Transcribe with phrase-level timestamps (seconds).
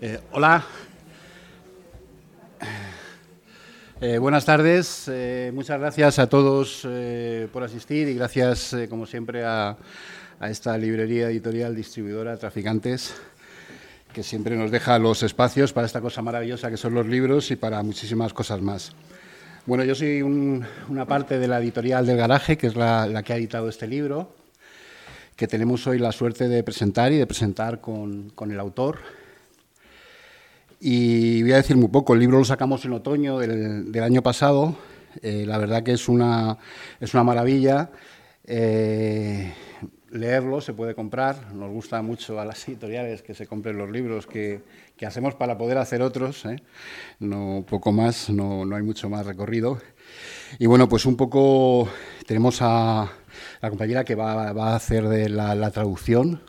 [0.00, 0.64] Eh, hola.
[4.00, 5.08] Eh, buenas tardes.
[5.08, 6.86] Eh, muchas gracias a todos
[7.52, 9.76] por asistir y gracias, como siempre, a,
[10.42, 13.14] esta librería editorial distribuidora Traficantes,
[14.12, 17.56] que siempre nos deja los espacios para esta cosa maravillosa que son los libros y
[17.56, 18.92] para muchísimas cosas más.
[19.64, 23.36] Bueno, yo soy una parte de la editorial del Garaje, que es la, que ha
[23.36, 24.34] editado este libro,
[25.36, 28.98] que tenemos hoy la suerte de presentar y de presentar con el autor,
[30.80, 34.76] y voy a decir muy poco, el libro lo sacamos en otoño del, año pasado,
[35.22, 36.58] eh, la verdad que es una,
[37.00, 37.90] es una maravilla.
[38.46, 39.52] Eh,
[40.10, 44.26] leerlo se puede comprar, nos gusta mucho a las editoriales que se compren los libros
[44.26, 44.62] que,
[44.96, 46.56] que hacemos para poder hacer otros, ¿eh?
[47.18, 49.78] no poco más, no, no, hay mucho más recorrido.
[50.58, 51.88] Y bueno, pues un poco
[52.26, 53.10] tenemos a
[53.60, 56.40] la compañera que va, va a hacer de la, la traducción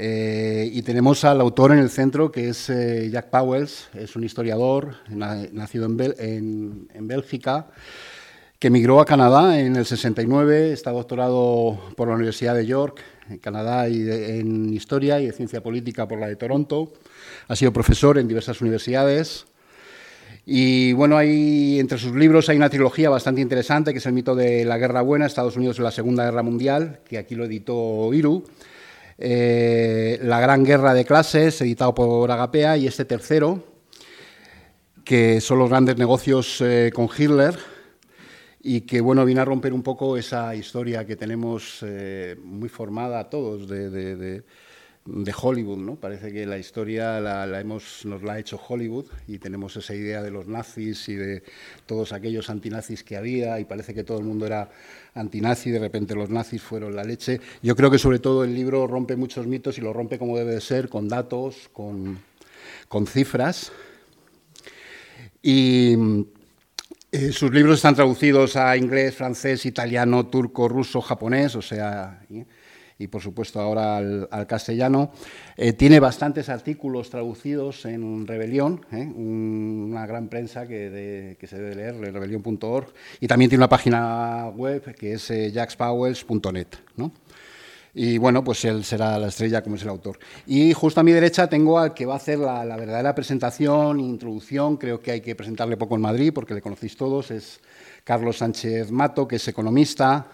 [0.00, 4.94] y tenemos al autor en el centro, que es eh, Jack Powells, es un historiador
[5.08, 7.66] nacido en, en, Bélgica,
[8.60, 13.38] que emigró a Canadá en el 69, está doctorado por la Universidad de York, en
[13.38, 16.92] Canadá, y en Historia y de Ciencia Política por la de Toronto.
[17.48, 19.46] Ha sido profesor en diversas universidades.
[20.46, 24.36] Y bueno, hay, entre sus libros hay una trilogía bastante interesante, que es el mito
[24.36, 28.14] de la Guerra Buena, Estados Unidos en la Segunda Guerra Mundial, que aquí lo editó
[28.14, 28.44] Iru
[29.18, 33.64] eh, la Gran Guerra de Clases, editado por Agapea, y este tercero,
[35.04, 37.58] que son los grandes negocios eh, con Hitler,
[38.62, 43.28] y que bueno, viene a romper un poco esa historia que tenemos eh, muy formada
[43.28, 44.44] todos de de
[45.40, 45.96] Hollywood, ¿no?
[45.96, 50.22] Parece que la historia la, hemos, nos la ha hecho Hollywood y tenemos esa idea
[50.22, 51.42] de los nazis y de
[51.86, 54.70] todos aquellos antinazis que había y parece que todo el mundo era
[55.14, 57.40] antinazi, de repente los nazis fueron la leche.
[57.62, 60.54] Yo creo que sobre todo el libro rompe muchos mitos y lo rompe como debe
[60.54, 62.18] de ser, con datos, con,
[62.88, 63.72] con cifras.
[65.42, 65.96] Y
[67.10, 72.20] eh, sus libros están traducidos a inglés, francés, italiano, turco, ruso, japonés, o sea
[72.98, 75.12] y por supuesto ahora al, castellano.
[75.56, 79.04] Eh, tiene bastantes artículos traducidos en Rebelión, ¿eh?
[79.04, 85.12] una gran prensa que, se debe leer, rebelión.org, y también tiene una página web que
[85.12, 86.68] es eh, jackspowells.net.
[87.94, 90.18] Y bueno, pues él será la estrella como es el autor.
[90.46, 93.98] Y justo a mi derecha tengo al que va a hacer la, la verdadera presentación,
[93.98, 97.60] introducción, creo que hay que presentarle poco en Madrid porque le conocéis todos, es
[98.04, 100.26] Carlos Sánchez Mato, que es economista,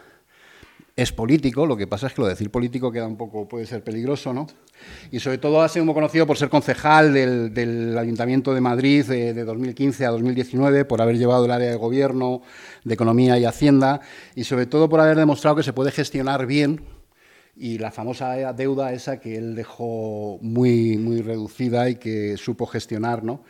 [0.97, 3.67] es político, lo que pasa es que lo de decir político queda un poco, puede
[3.67, 4.47] ser peligroso, ¿no?
[5.11, 9.45] Y sobre todo ha sido muy conocido por ser concejal del, Ayuntamiento de Madrid de,
[9.45, 12.43] 2015 a 2019, por haber llevado el área de gobierno,
[12.85, 14.01] de economía y hacienda,
[14.37, 16.83] y sobre todo por haber demostrado que se puede gestionar bien
[17.57, 23.25] y la famosa deuda esa que él dejó muy, muy reducida y que supo gestionar,
[23.25, 23.43] ¿no?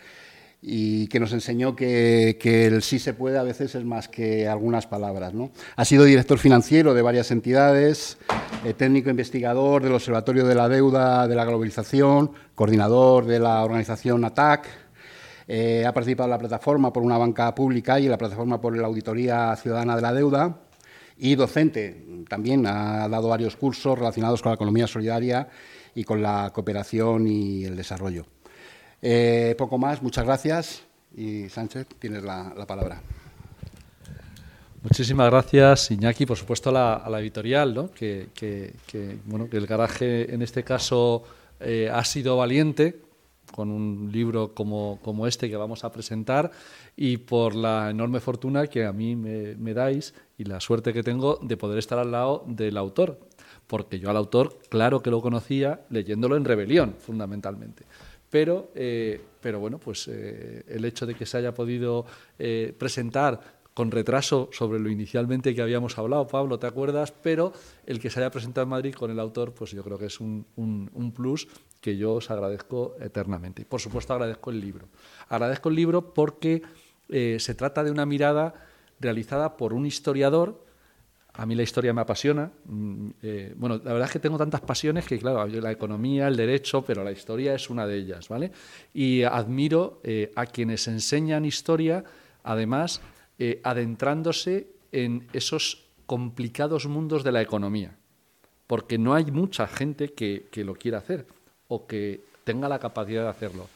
[0.67, 4.87] Y que nos enseñó que, el sí se puede a veces es más que algunas
[4.87, 5.35] palabras.
[5.35, 5.51] ¿no?
[5.77, 8.17] Ha sido director financiero de varias entidades,
[8.65, 14.25] eh, técnico investigador del Observatorio de la Deuda de la Globalización, coordinador de la organización
[14.25, 14.67] ATAC,
[15.47, 18.75] eh, ha participado en la plataforma por una banca pública y en la plataforma por
[18.75, 20.61] la Auditoría Ciudadana de la Deuda
[21.19, 22.07] y docente.
[22.27, 25.47] También ha dado varios cursos relacionados con la economía solidaria
[25.95, 28.25] y con la cooperación y el desarrollo.
[29.07, 30.83] Eh, poco más, muchas gracias
[31.15, 33.03] y Sánchez, tienes la, palabra.
[34.83, 37.91] Muchísimas gracias, Iñaki, por supuesto a la, editorial, ¿no?
[37.91, 38.73] que,
[39.27, 41.23] bueno, que el garaje en este caso
[41.61, 43.03] eh, ha sido valiente
[43.53, 46.51] con un libro como, como, este que vamos a presentar
[46.97, 51.03] y por la enorme fortuna que a mí me, me dais y la suerte que
[51.03, 53.21] tengo de poder estar al lado del autor,
[53.67, 57.85] porque yo al autor claro que lo conocía leyéndolo en Rebelión, fundamentalmente.
[58.35, 62.05] Pero, eh, pero bueno, pues eh, el hecho de que se haya podido
[62.37, 67.13] eh, presentar con retraso sobre lo inicialmente que habíamos hablado, Pablo, ¿te acuerdas?
[67.13, 67.53] Pero
[67.87, 70.19] el que se haya presentado en Madrid con el autor, pues yo creo que es
[70.19, 71.47] un, un, plus
[71.81, 73.63] que yo os agradezco eternamente.
[73.63, 74.89] Y por supuesto agradezco el libro.
[75.29, 76.61] Agradezco el libro porque
[77.09, 78.53] se trata de una mirada
[78.99, 80.64] realizada por un historiador
[81.37, 82.51] a mí la historia me apasiona.
[82.67, 86.37] Mm, eh, bueno, la verdad es que tengo tantas pasiones que, claro, la economía, el
[86.37, 88.53] derecho, pero la historia es una de ellas, ¿vale?
[88.93, 92.05] Y admiro eh, a quienes enseñan historia,
[92.45, 93.01] además,
[93.39, 97.97] eh, adentrándose en esos complicados mundos de la economía,
[98.69, 101.27] porque no hay mucha gente que, lo quiera hacer
[101.67, 103.69] o que tenga la capacidad de hacerlo.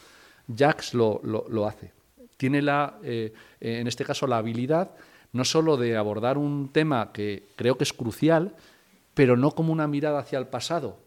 [0.57, 1.91] Jax lo, lo hace.
[2.37, 4.93] Tiene la, en este caso la habilidad
[5.33, 8.55] no solo de abordar un tema que creo que es crucial,
[9.15, 10.99] pero no como una mirada hacia el pasado,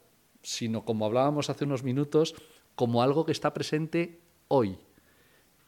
[0.43, 2.35] sino como hablábamos hace unos minutos,
[2.75, 4.77] como algo que está presente hoy.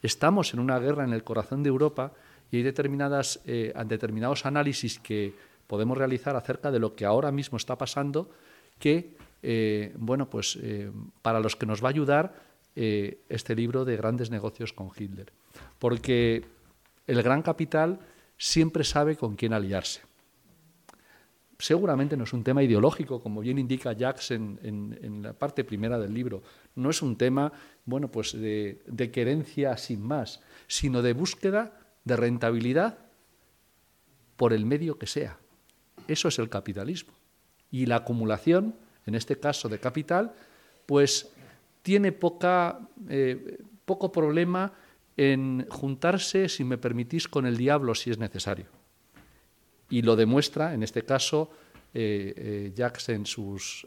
[0.01, 2.11] Estamos en una guerra en el corazón de Europa
[2.51, 5.33] y hay determinadas, eh, determinados análisis que
[5.67, 8.29] podemos realizar acerca de lo que ahora mismo está pasando
[8.77, 10.91] que, eh, bueno, pues eh,
[11.21, 15.31] para los que nos va a ayudar este libro de grandes negocios con Hitler.
[15.77, 16.43] Porque
[17.05, 17.99] el gran capital
[18.51, 20.01] siempre sabe con quién aliarse
[21.63, 26.13] seguramente no es un tema ideológico, como bien indica Jacques en, la parte primera del
[26.13, 26.43] libro.
[26.75, 27.53] No es un tema,
[27.85, 32.97] bueno, pues de, querencia sin más, sino de búsqueda de rentabilidad
[34.35, 35.37] por el medio que sea.
[36.05, 37.13] Eso es el capitalismo.
[37.71, 38.75] Y la acumulación,
[39.05, 40.33] en este caso de capital,
[40.85, 41.31] pues
[41.81, 44.73] tiene poca, eh, poco problema
[45.17, 48.67] en juntarse, si me permitís, con el diablo si es necesario
[49.93, 51.51] y lo demuestra, en este caso,
[51.93, 53.85] eh, eh Jacques en sus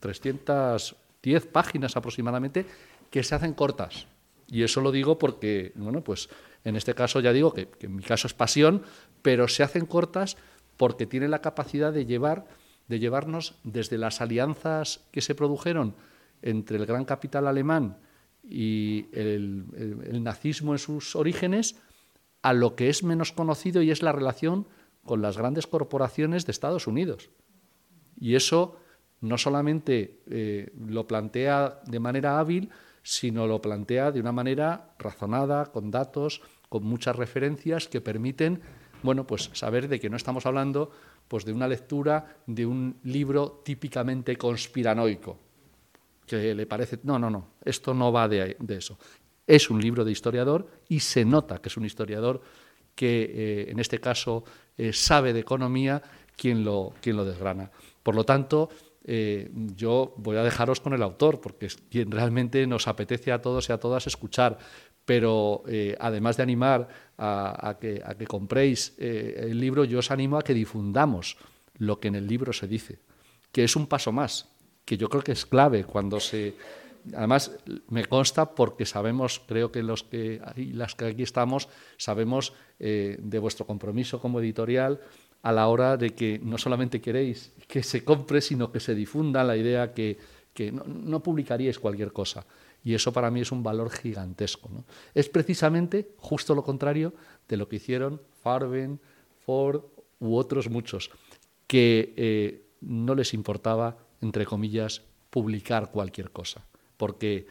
[0.00, 0.96] 310
[1.44, 2.64] eh, páginas aproximadamente,
[3.10, 4.06] que se hacen cortas.
[4.48, 6.30] Y eso lo digo porque, bueno, pues
[6.64, 8.82] en este caso ya digo que, en mi caso es pasión,
[9.20, 10.38] pero se hacen cortas
[10.78, 12.46] porque tiene la capacidad de llevar,
[12.88, 15.94] de llevarnos desde las alianzas que se produjeron
[16.40, 17.98] entre el gran capital alemán
[18.48, 21.76] y el nazismo en sus orígenes,
[22.42, 24.66] a lo que es menos conocido y es la relación
[25.04, 27.30] con las grandes corporaciones de Estados Unidos.
[28.18, 28.76] Y eso
[29.20, 32.70] no solamente eh, lo plantea de manera hábil,
[33.02, 38.60] sino lo plantea de una manera razonada, con datos, con muchas referencias que permiten,
[39.02, 40.90] bueno, pues saber de que no estamos hablando
[41.28, 45.38] pues de una lectura de un libro típicamente conspiranoico,
[46.26, 48.98] que le parece, no, no, no, esto no va de, eso.
[49.46, 52.40] Es un libro de historiador y se nota que es un historiador
[52.94, 54.44] que eh, en este caso
[54.76, 56.02] eh, sabe de economía
[56.36, 57.70] quien lo, quien lo desgrana.
[58.02, 58.70] Por lo tanto,
[59.04, 63.42] eh, yo voy a dejaros con el autor, porque es quien realmente nos apetece a
[63.42, 64.58] todos y a todas escuchar.
[65.04, 65.64] Pero
[66.00, 66.88] además de animar
[67.18, 71.36] a, que, a que, compréis el libro, yo os animo a que difundamos
[71.76, 73.00] lo que en el libro se dice,
[73.52, 74.53] que es un paso más,
[74.84, 76.54] que yo creo que es clave cuando se
[77.12, 77.52] además
[77.88, 80.40] me consta porque sabemos, creo que los que
[80.72, 85.00] las que aquí estamos, sabemos eh, de vuestro compromiso como editorial
[85.42, 89.44] a la hora de que no solamente queréis que se compre, sino que se difunda
[89.44, 90.16] la idea que,
[90.72, 92.46] no, publicaríais cualquier cosa.
[92.82, 94.70] Y eso para mí es un valor gigantesco.
[95.14, 97.12] Es precisamente justo lo contrario
[97.48, 99.00] de lo que hicieron Farben,
[99.44, 99.82] Ford
[100.18, 101.10] u otros muchos,
[101.66, 106.64] que eh, no les importaba, entre comillas, publicar cualquier cosa
[106.96, 107.46] porque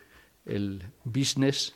[0.46, 1.74] el business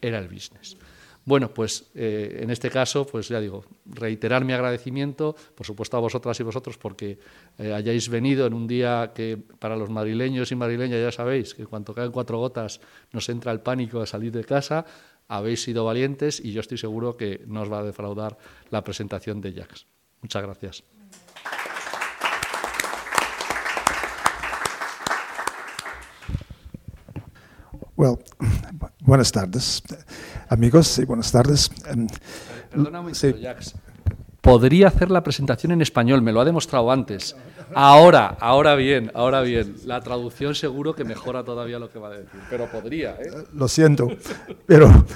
[0.00, 0.76] era el business.
[1.24, 6.00] Bueno, pues eh, en este caso, pues ya digo, reiterar mi agradecimiento, por supuesto a
[6.00, 7.16] vosotras y vosotros, porque
[7.58, 11.64] eh, hayáis venido en un día que para los madrileños y madrileñas ya sabéis que
[11.64, 12.80] cuando caen cuatro gotas
[13.12, 14.84] nos entra el pánico de salir de casa,
[15.28, 18.36] habéis sido valientes y yo estoy seguro que no os va a defraudar
[18.70, 19.86] la presentación de Jax.
[20.22, 20.82] Muchas gracias.
[28.02, 28.18] Well,
[29.00, 29.80] buenas tardes,
[30.48, 31.70] amigos, y buenas tardes.
[31.86, 32.08] Em,
[32.68, 33.32] Perdóname, sí.
[33.40, 33.76] Jax.
[34.40, 37.36] Podría hacer la presentación en español, me lo ha demostrado antes.
[37.76, 39.76] Ahora, ahora bien, ahora bien.
[39.84, 43.12] La traducción seguro que mejora todavía lo que va a decir, pero podría.
[43.12, 43.44] ¿eh?
[43.52, 44.08] Lo siento,
[44.66, 45.06] pero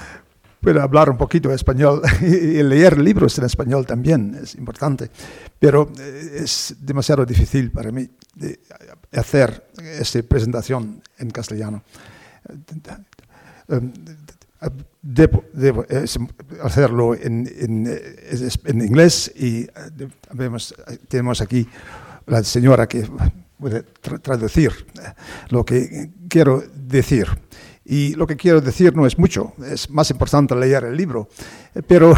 [0.61, 5.11] puedo hablar un poquito español y leer libros en español también es importante,
[5.59, 8.09] pero eh, es demasiado difícil para mí
[9.11, 11.83] hacer esta presentación en castellano.
[15.01, 15.45] Debo,
[16.63, 19.67] hacerlo en, en, inglés y
[20.33, 20.75] vemos,
[21.07, 21.67] tenemos aquí
[22.25, 23.07] la señora que
[23.59, 23.83] puede
[24.21, 24.71] traducir
[25.49, 27.27] lo que quiero decir.
[27.89, 31.29] Y lo que quiero decir no es mucho, es más importante leer el libro.
[31.87, 32.13] Pero,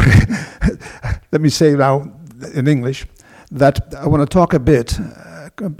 [1.30, 2.02] let me say now
[2.54, 3.06] in English
[3.56, 4.98] that I want to talk a bit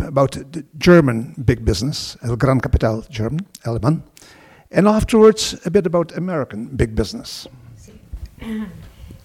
[0.06, 4.04] about the German big business, el gran capital German, alemán,
[4.72, 7.48] And afterwards, a bit about American big business.
[7.76, 7.92] Sí.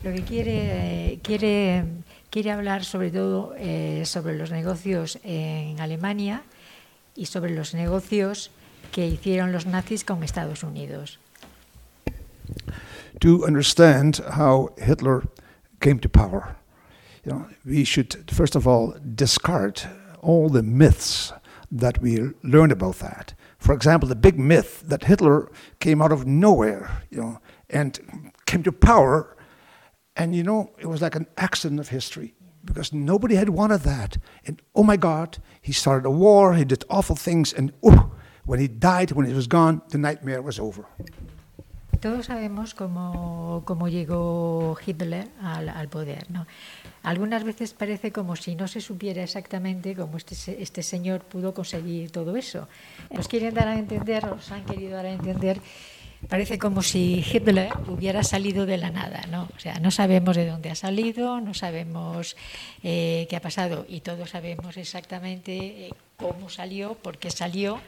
[0.03, 1.85] Lo que quiere, quiere,
[2.31, 6.43] quiere hablar sobre todo eh, sobre los negocios en Alemania
[7.15, 8.51] y sobre los negocios
[8.91, 11.17] que hicieron los nazis con Estados Unidos.
[13.21, 15.23] To understand how Hitler
[15.79, 16.55] came to power,
[17.23, 19.81] you know, we should first of all discard
[20.21, 21.33] all the myths
[21.71, 23.33] that we learned about that.
[23.65, 27.99] For example, the big myth that Hitler came out of nowhere, you know, and
[28.45, 29.35] came to power,
[30.15, 32.35] and you know, it was like an accident of history.
[32.63, 34.17] because nobody had wanted that.
[34.45, 38.11] And oh my God, he started a war, he did awful things, and oh,
[38.43, 40.85] when he died, when he was gone, the nightmare was over.
[42.05, 46.29] Todos sabemos cómo, cómo llegó Hitler al, al poder.
[46.29, 46.45] ¿no?
[47.01, 52.11] Algunas veces parece como si no se supiera exactamente cómo este, este señor pudo conseguir
[52.11, 52.69] todo eso.
[53.09, 55.59] Nos quieren dar a entender, nos han querido dar a entender,
[56.29, 59.23] parece como si Hitler hubiera salido de la nada.
[59.31, 59.49] ¿no?
[59.55, 62.37] O sea, no sabemos de dónde ha salido, no sabemos
[62.83, 67.79] eh, qué ha pasado y todos sabemos exactamente eh, cómo salió, por qué salió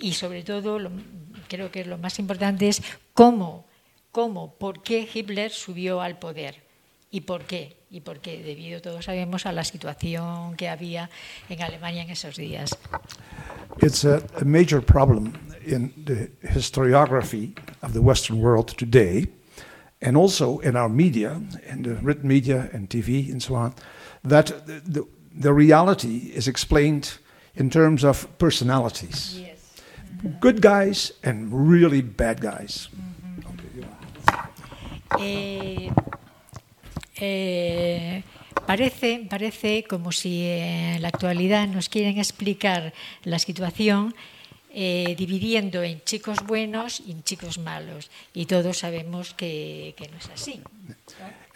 [0.00, 0.90] y sobre todo, lo-
[1.48, 2.82] creo que lo más importante es
[3.14, 3.66] cómo,
[4.12, 6.62] cómo, por qué Hitler subió al poder
[7.10, 7.76] y por qué.
[7.92, 11.10] Y por qué, debido, todos sabemos, a la situación que había
[11.48, 12.70] en Alemania en esos días.
[13.82, 15.32] It's a, a major problem
[15.66, 17.52] in the historiography
[17.82, 19.26] of the Western world today,
[20.00, 23.74] and also in our media, in the written media and TV and so on,
[24.22, 25.04] that the, the,
[25.34, 27.18] the reality is explained
[27.56, 29.36] in terms of personalities
[30.40, 32.88] good guys and really bad guys.
[35.18, 35.90] Eh,
[37.16, 38.22] eh,
[38.66, 42.92] parece, parece como si en la actualidad nos quieren explicar
[43.24, 44.14] la situación
[44.72, 48.10] eh, dividiendo en chicos buenos y en chicos malos.
[48.32, 50.62] Y todos sabemos que, que no es así.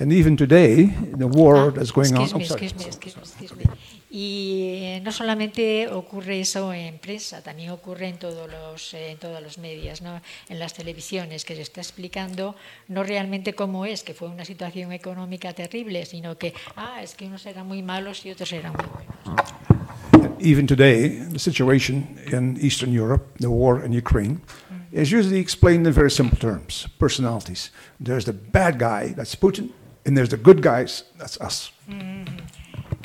[0.01, 0.87] And even today,
[1.17, 2.23] the war Ah, that's going on.
[2.23, 2.67] excuse me, sorry.
[2.67, 3.65] excuse me, excuse me, excuse me.
[4.11, 9.19] Y eh, no solamente ocurre eso en prensa, también ocurre en todos los, eh, en
[9.19, 10.21] todos los medios, ¿no?
[10.49, 12.55] en las televisiones, que se está explicando
[12.89, 17.27] no realmente cómo es, que fue una situación económica terrible, sino que, ah, es que
[17.27, 20.35] unos eran muy malos y otros eran muy buenos.
[20.41, 24.41] Even today, the situation in Eastern Europe, the war in Ukraine,
[24.93, 27.71] is usually explained in very simple terms personalities.
[27.99, 29.71] There's the bad guy, that's Putin,
[30.07, 31.71] and there's the good guys, that's us.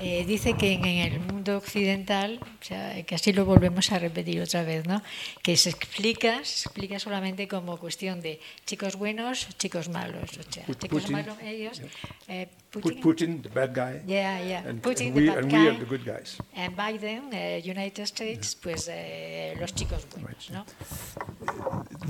[0.02, 4.00] Eh, dice que en, en el mundo occidental, o sea, que así lo volvemos a
[4.00, 5.02] repetir otra vez, ¿no?
[5.44, 10.64] que se explica, se explica solamente como cuestión de chicos buenos, chicos malos, o sea,
[10.66, 11.82] Put- chicos Putin, malos ellos,
[12.30, 15.52] eh, Putin, Putin, the bad guy, yeah, yeah, and, Putin and the we, bad and
[15.52, 16.38] we are the good guys.
[16.56, 20.66] and Biden, eh, United States, pues eh, los chicos buenos, ¿no?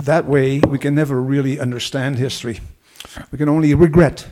[0.04, 2.60] That way, we can never really understand history.
[3.32, 4.26] We can only regret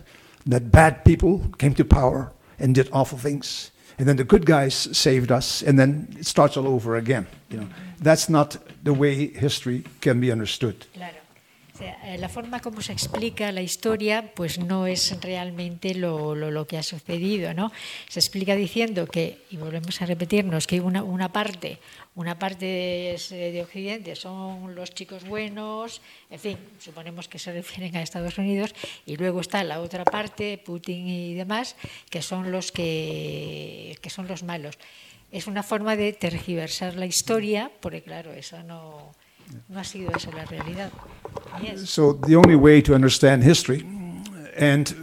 [0.47, 3.71] that bad people came to power and did awful things.
[3.99, 7.27] And then the good guys saved us, and then it starts all over again.
[7.51, 7.69] You know,
[8.01, 10.87] that's not the way history can be understood.
[10.95, 11.15] Claro.
[11.81, 16.67] Eh, la forma como se explica la historia, pues no es realmente lo, lo, lo
[16.67, 17.71] que ha sucedido, ¿no?
[18.09, 21.79] Se explica diciendo que, y volvemos a repetirnos, que una, una parte,
[22.15, 27.97] una parte eh, de Occidente son los chicos buenos, en fin, suponemos que se refieren
[27.97, 28.75] a Estados Unidos,
[29.07, 31.77] y luego está la otra parte, Putin y demás,
[32.11, 34.79] que son los que, que son los malos.
[35.31, 39.13] Es una forma de tergiversar la historia, porque claro, eso no,
[39.69, 40.91] no ha sido eso la realidad.
[41.63, 41.89] Yes.
[41.91, 43.85] So, the only way to understand history,
[44.57, 44.95] and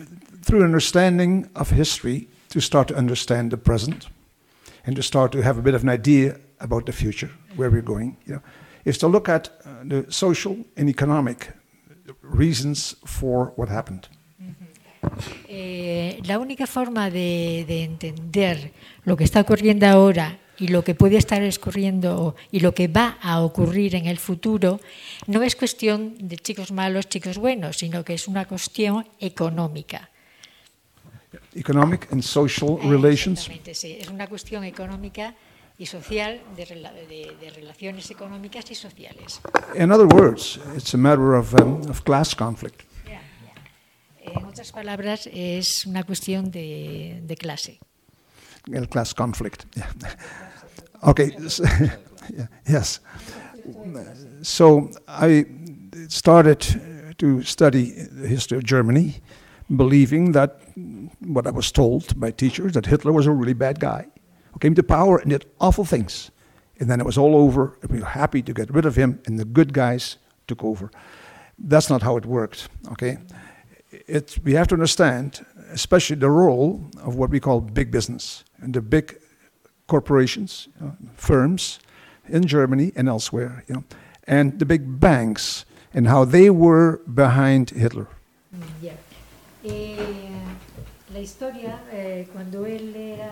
[0.42, 4.08] through understanding of history, to start to understand the present,
[4.86, 7.82] and to start to have a bit of an idea about the future, where we're
[7.82, 8.42] going, you know,
[8.86, 11.52] is to look at uh, the social and economic
[12.22, 14.08] reasons for what happened.
[15.48, 18.72] Eh, la única forma de, de entender
[19.04, 23.18] lo que está ocurriendo ahora y lo que puede estar ocurriendo y lo que va
[23.22, 24.80] a ocurrir en el futuro
[25.28, 30.10] no es cuestión de chicos malos, chicos buenos, sino que es una cuestión económica.
[31.54, 33.40] Economic and social Eh, relations.
[33.40, 33.98] exactamente, sí.
[34.00, 35.36] Es una cuestión económica
[35.78, 39.42] y social de, de- de relaciones económicas y sociales.
[39.78, 42.82] In other words, it's a matter of, um, of class conflict.
[44.28, 47.78] En otras palabras, es una cuestión de, de clase.
[48.90, 49.66] Class conflict.
[49.76, 49.90] Yeah.
[51.04, 51.38] Okay.
[52.68, 53.00] yes.
[54.42, 55.46] So I
[56.08, 59.22] started to study the history of Germany,
[59.76, 60.62] believing that
[61.20, 64.08] what I was told by teachers that Hitler was a really bad guy
[64.52, 66.32] who came to power and did awful things,
[66.80, 67.78] and then it was all over.
[67.82, 70.18] And we were happy to get rid of him, and the good guys
[70.48, 70.92] took over.
[71.60, 72.70] That's not how it worked.
[72.94, 73.18] Okay.
[73.92, 78.82] It, we have to understand, especially the role of what we call big business the
[78.82, 79.18] big
[79.88, 81.80] corporations, you know, firms
[82.28, 83.84] in Germany and elsewhere, you know,
[84.28, 88.08] and the big banks and how they were behind Hitler.
[88.82, 88.94] Ya.
[89.64, 89.98] Eh,
[91.14, 93.32] la historia, eh, cuando él era,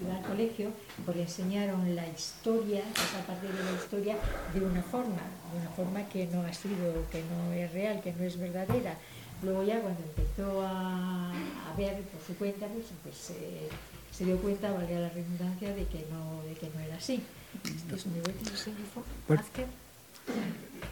[0.00, 0.70] iba al colegio,
[1.04, 4.16] pues le enseñaron la historia, esa parte de la historia,
[4.52, 8.12] de una forma, de una forma que no ha sido, que no es real, que
[8.12, 8.96] no es verdadera.
[9.42, 13.68] Luego ya cuando empezó a, a ver por su cuenta, pues, pues eh,
[14.12, 17.22] se dio cuenta, valga la redundancia, de que no, de que no era así.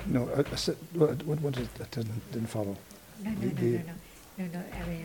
[0.06, 2.76] No, I, I said, what, what, is that didn't, didn't follow?
[3.22, 3.94] No, no, no, the- no,
[4.38, 5.04] no, no, no, I mean,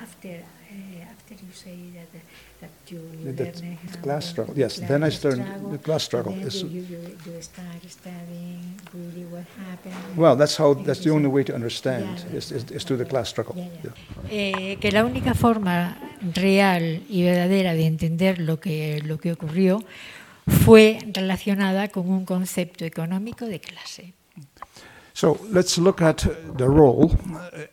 [0.00, 0.63] after, uh,
[1.10, 2.08] after you say that,
[2.60, 5.44] that you, you The- the learn how class the struggle, yes, class then I started-
[5.44, 8.62] struggle, the class struggle then you, you, you you start studying
[8.92, 10.16] really what happened.
[10.16, 10.74] Well, that's how.
[10.74, 13.54] That's the only way to understand Yeah, is, is, is through the class struggle.
[13.56, 13.90] Ya, ya.
[14.30, 14.72] Yeah.
[14.72, 15.96] Eh, que la única forma
[16.34, 19.82] real y verdadera de entender lo que, lo que ocurrió
[20.64, 24.12] fue relacionada con un concepto económico de clase.
[25.16, 26.22] So let's look at
[26.58, 27.12] the role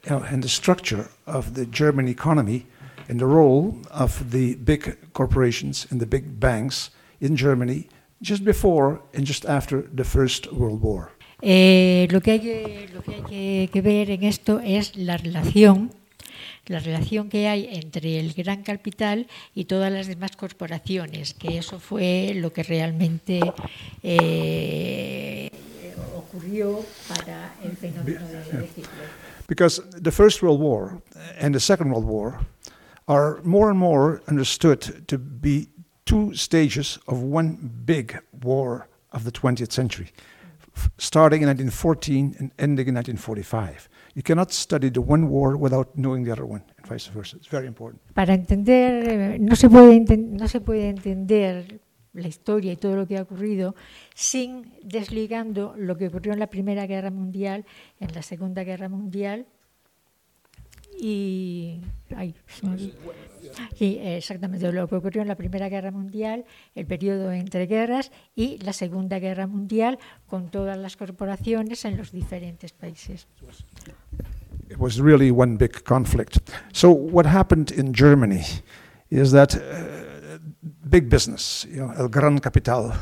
[0.09, 2.65] uh, and the structure of the German economy
[3.11, 7.89] and the role of the big corporations and the big banks in Germany
[8.21, 11.11] just before and just after the First World War.
[11.41, 15.17] Eh, lo que hay, que, lo que, hay que, que ver en esto es la
[15.17, 15.91] relación,
[16.67, 21.79] la relación que hay entre el gran capital y todas las demás corporaciones, que eso
[21.79, 23.41] fue lo que realmente
[24.03, 25.49] eh,
[26.15, 28.69] ocurrió para el fenómeno de, de
[29.49, 31.01] Because the First World War
[31.41, 32.39] and the Second World War
[33.11, 35.67] are more and more understood to be
[36.05, 40.09] two stages of one big war of the 20th century,
[40.97, 43.89] starting in 1914 and ending in 1945.
[44.15, 47.35] You cannot study the one war without knowing the other one, and vice versa.
[47.37, 48.01] It's very important.
[48.13, 51.81] Para entender, eh, no se puede, enten- no se puede entender
[52.13, 53.75] la historia y todo lo que ha ocurrido
[54.15, 57.65] sin desligando lo que ocurrió en la Primera Guerra Mundial,
[57.99, 59.47] en la Segunda Guerra Mundial
[61.01, 61.81] y...
[62.15, 62.35] ay,
[63.79, 68.71] exactamente, lo que ocurrió en la Primera Guerra Mundial, el periodo entre guerras y la
[68.71, 73.27] Segunda Guerra Mundial con todas las corporaciones en los diferentes países.
[74.69, 76.37] It was really one big conflict.
[76.71, 78.43] So what happened in Germany
[79.09, 80.37] is that uh,
[80.87, 82.93] big business, you know, El Gran Capital,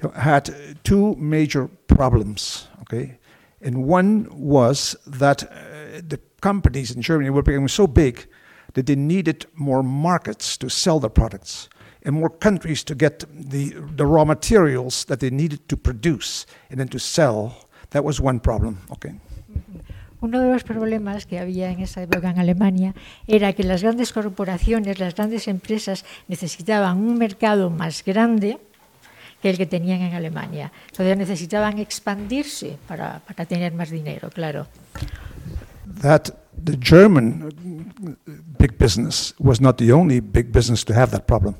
[0.00, 0.52] you know, had
[0.84, 2.68] two major problems.
[2.82, 3.18] Okay,
[3.62, 8.26] and one was that uh, the companies in Germany were becoming so big
[8.74, 11.68] that they needed more markets to sell their products
[12.04, 16.78] and more countries to get the, the raw materials that they needed to produce and
[16.80, 17.68] then to sell.
[17.90, 18.78] That was one problem.
[18.90, 19.10] Okay.
[19.10, 19.80] Mm-hmm.
[20.22, 22.94] Uno de los problemas que había en esa época en Alemania
[23.26, 28.58] era que las grandes corporaciones, las grandes empresas necesitaban un mercado más grande
[29.40, 30.72] que el que tenían en Alemania.
[30.90, 34.66] Entonces necesitaban expandirse para, para tener más dinero, claro.
[35.90, 36.30] That
[36.64, 38.16] the German
[38.58, 41.56] big business was not the only big business to have that problem.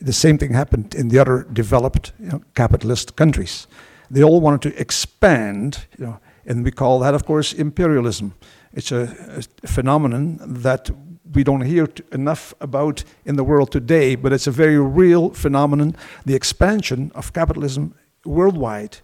[0.00, 3.66] The same thing happened in the other developed you know, capitalist countries.
[4.10, 8.34] They all wanted to expand, you know, and we call that, of course, imperialism.
[8.72, 10.90] It's a, a phenomenon that
[11.34, 15.96] we don't hear enough about in the world today, but it's a very real phenomenon.
[16.26, 18.98] The expansion of capitalism worldwide.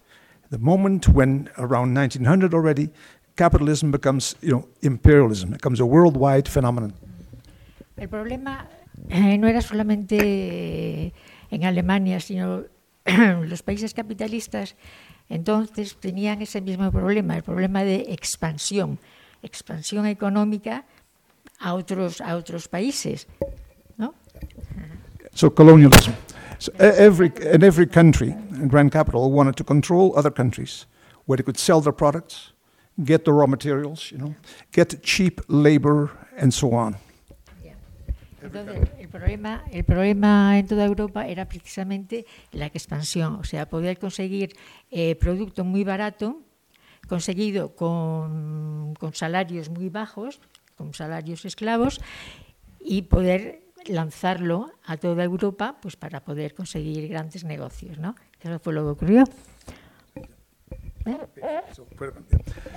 [0.49, 2.89] The moment when, around 1900 already,
[3.39, 6.93] capitalism becomes, you know, imperialism, it becomes a worldwide phenomenon.
[7.95, 8.67] El problema
[9.07, 11.13] eh, no era solamente eh,
[11.49, 12.65] en Alemania, sino
[13.05, 14.75] los países capitalistas
[15.29, 18.99] entonces tenían ese mismo problema, el problema de expansión,
[19.41, 20.83] expansión económica
[21.59, 23.27] a otros, a otros países.
[23.97, 24.15] ¿no?
[25.33, 26.13] So colonialism.
[26.57, 30.87] So every in every country, and Grand Capital wanted to control other countries,
[31.25, 32.51] where they could sell their products,
[33.03, 34.35] get the raw materials, you know,
[34.71, 36.95] get cheap labor, and so on.
[38.41, 43.99] Entonces, el problema, el problema en toda Europa era precisamente la expansión, o sea, poder
[43.99, 44.55] conseguir
[44.91, 46.41] eh, producto muy barato,
[47.07, 50.39] conseguido con, con salarios muy bajos,
[50.77, 51.99] con salarios esclavos,
[52.79, 58.15] y poder lanzarlo a toda Europa pues para poder conseguir grandes negocios, ¿no?
[58.41, 59.23] Eso fue lo que ocurrió.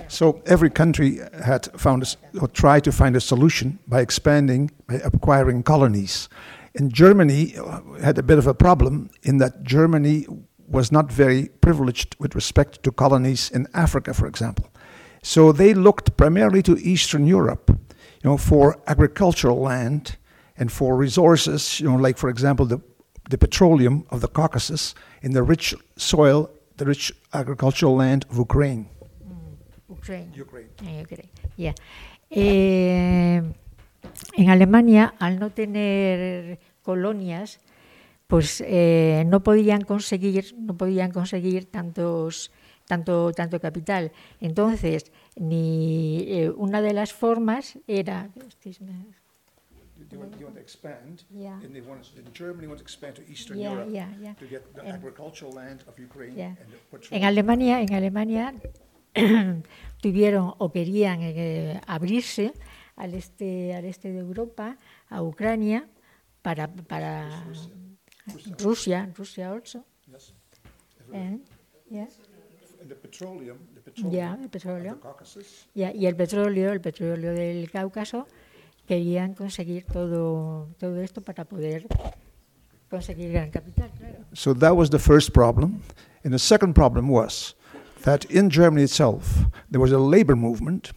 [0.07, 4.95] So every country had found a, or tried to find a solution by expanding, by
[4.95, 6.29] acquiring colonies.
[6.75, 10.25] And Germany uh, had a bit of a problem in that Germany
[10.67, 14.69] was not very privileged with respect to colonies in Africa, for example.
[15.21, 20.17] So they looked primarily to Eastern Europe, you know, for agricultural land
[20.57, 22.81] and for resources, you know, like for example the
[23.29, 28.89] the petroleum of the Caucasus in the rich soil, the rich agricultural land of Ukraine.
[29.87, 30.31] Ukraine.
[30.35, 30.69] Ukraine.
[31.01, 31.73] Ukraine, ya.
[32.29, 33.41] Eh,
[34.33, 37.59] en Alemania, al no tener colonias,
[38.27, 42.51] pues eh, no podían conseguir, no podían conseguir tantos
[42.85, 44.11] tanto, tanto capital.
[44.39, 48.29] Entonces, ni eh, una de las formas era...
[50.13, 51.57] They want, they want to expand, Yeah.
[51.63, 54.35] and they want to, in Germany want to expand to Eastern Yeah, Europe yeah, yeah.
[54.35, 56.49] to get the And- agricultural land of Ukraine Yeah.
[56.61, 57.17] and the petrol.
[57.17, 58.53] En Alemania, en Alemania
[60.03, 62.53] tuvieron o querían eh, abrirse
[62.95, 64.77] al este, al este de Europa,
[65.09, 65.87] a Ucrania,
[66.43, 67.43] para, para
[68.59, 69.83] Rusia, Rusia also.
[70.11, 70.33] Yes.
[71.11, 71.41] And,
[71.89, 72.07] yeah,
[72.81, 75.67] And the petroleum, the petroleum yeah, of the Caucasus.
[75.73, 78.27] Ya, y el petróleo, el petróleo del Cáucaso,
[78.87, 81.87] querían conseguir todo, todo esto para poder
[82.89, 83.89] conseguir gran capital.
[83.97, 84.25] Claro.
[84.33, 85.81] So that was the first problem.
[86.23, 87.55] And the second problem was
[88.03, 90.91] that in Germany itself, there was a labor movement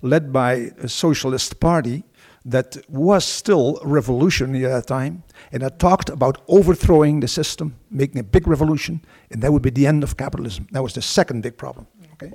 [0.00, 2.04] led by a socialist party
[2.44, 8.18] that was still revolutionary at that time and that talked about overthrowing the system, making
[8.18, 9.00] a big revolution,
[9.30, 10.66] and that would be the end of capitalism.
[10.72, 11.86] That was the second big problem.
[12.14, 12.32] Okay?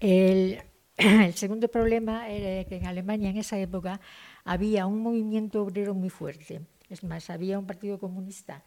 [0.00, 0.62] El,
[1.28, 4.00] el segundo problema era que en Alemania en esa época
[4.44, 6.62] había un movimiento obrero muy fuerte.
[6.88, 8.64] Es más, había un partido comunista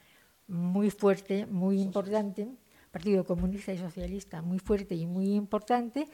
[0.47, 2.47] muy fuerte, muy importante,
[2.89, 6.07] partido comunista y socialista muy fuerte y muy importante,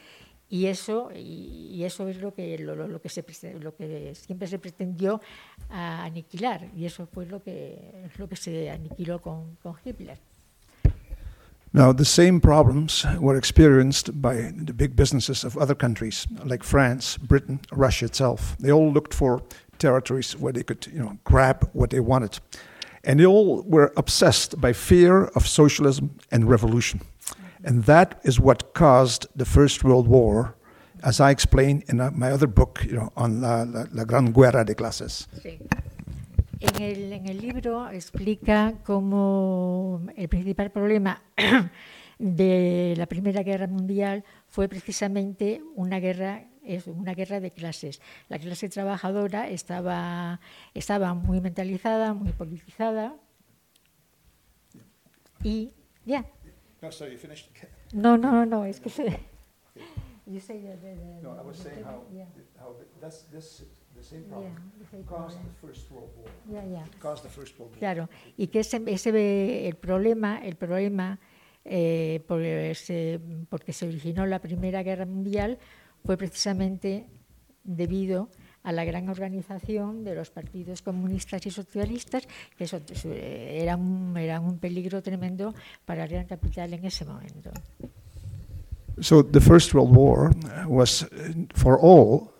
[0.49, 3.23] y eso, y, y eso es lo que, lo, que, se,
[3.59, 5.21] lo que siempre se pretendió
[5.69, 10.19] a aniquilar, y eso fue lo que, lo que se aniquiló con, con Hitler.
[11.77, 17.17] Now, the same problems were experienced by the big businesses of other countries, like France,
[17.19, 18.57] Britain, Russia itself.
[18.59, 19.43] They all looked for
[19.77, 22.39] territories where they could, you know, grab what they wanted,
[23.03, 27.01] and they all were obsessed by fear of socialism and revolution,
[27.63, 30.55] and that is what caused the First World War,
[31.03, 34.65] as I explain in my other book, you know, on la, la, la Gran Guerra
[34.65, 35.27] de Clases.
[36.59, 41.21] En el, en el libro explica cómo el principal problema
[42.19, 48.01] de la Primera Guerra Mundial fue precisamente una guerra, es una guerra de clases.
[48.27, 50.39] La clase trabajadora estaba,
[50.73, 53.15] estaba muy mentalizada, muy politizada
[55.43, 55.71] y
[56.05, 56.25] ya.
[56.81, 57.49] No, sorry, you finished.
[57.93, 59.03] No, no, no, es que se...
[60.29, 60.83] You say that,
[61.23, 62.25] No, I was saying how, Yeah.
[62.59, 63.63] how this, this,
[63.97, 65.53] the same Yeah, problem the same caused problem.
[65.61, 66.29] the First World War.
[66.51, 66.85] Yeah, yeah.
[67.01, 67.79] Caused the First World War.
[67.79, 71.19] Claro, y que ese, ese el problema, el problema
[71.65, 75.57] eh, por ese- porque se originó la Primera Guerra Mundial
[76.05, 77.05] fue precisamente
[77.63, 78.29] debido
[78.63, 84.15] a la gran organización de los partidos comunistas y socialistas, que eso eh, era un,
[84.17, 85.53] era un peligro tremendo
[85.85, 87.51] para el gran capital en ese momento.
[88.99, 90.31] So the First World War
[90.67, 91.07] was uh,
[91.53, 92.31] for all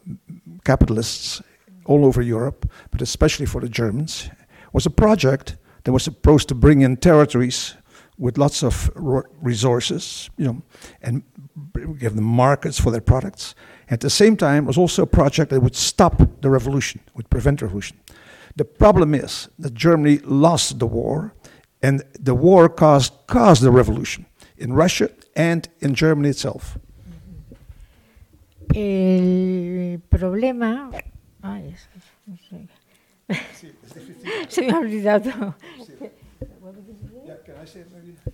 [0.67, 1.41] capitalists
[1.85, 4.29] all over Europe, but especially for the Germans,
[4.73, 7.75] was a project that was supposed to bring in territories
[8.17, 8.91] with lots of
[9.41, 10.61] resources, you know,
[11.01, 11.23] and
[11.99, 13.55] give them markets for their products.
[13.89, 17.29] At the same time, it was also a project that would stop the revolution, would
[17.29, 17.97] prevent revolution.
[18.55, 21.33] The problem is that Germany lost the war,
[21.81, 24.25] and the war caused, caused the revolution
[24.57, 26.77] in Russia and in Germany itself.
[28.73, 30.89] El problema...
[31.41, 31.89] Ay, es-
[32.25, 32.67] no sé.
[34.49, 35.55] Se me ha olvidado.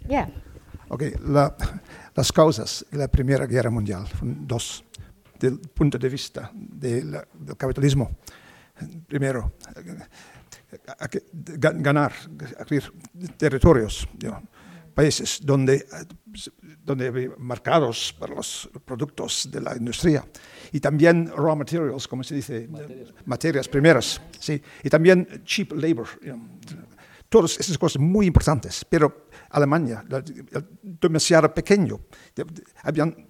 [0.08, 0.30] Ya.
[0.90, 1.56] Ok, la-
[2.16, 4.84] las causas de la Primera Guerra Mundial fueron dos,
[5.40, 8.12] del punto de vista de la- del capitalismo.
[9.08, 12.12] Primero, eh, a- a que- ga- ganar,
[12.60, 12.92] adquirir
[13.38, 14.42] territorios, know,
[14.94, 15.86] países donde,
[16.84, 20.26] donde mercados para los productos de la industria.
[20.72, 22.70] Y también raw materials, como se dice,
[23.26, 26.08] materias, primeras, sí, y también cheap labor.
[26.22, 26.50] you know,
[27.34, 30.06] todas esas cosas muy importantes, pero Alemania,
[30.84, 32.00] demasiado pequeño,
[32.84, 33.28] habían,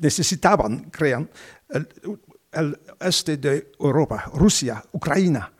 [0.00, 1.30] necesitaban, crean,
[1.68, 1.86] el,
[2.50, 5.52] el este de Europa, Rusia, Ucrania,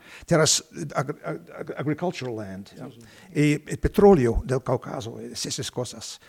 [0.95, 2.91] ag- ag- agricultural land, know,
[3.35, 6.21] y el petróleo del Cáucaso, es- esas cosas.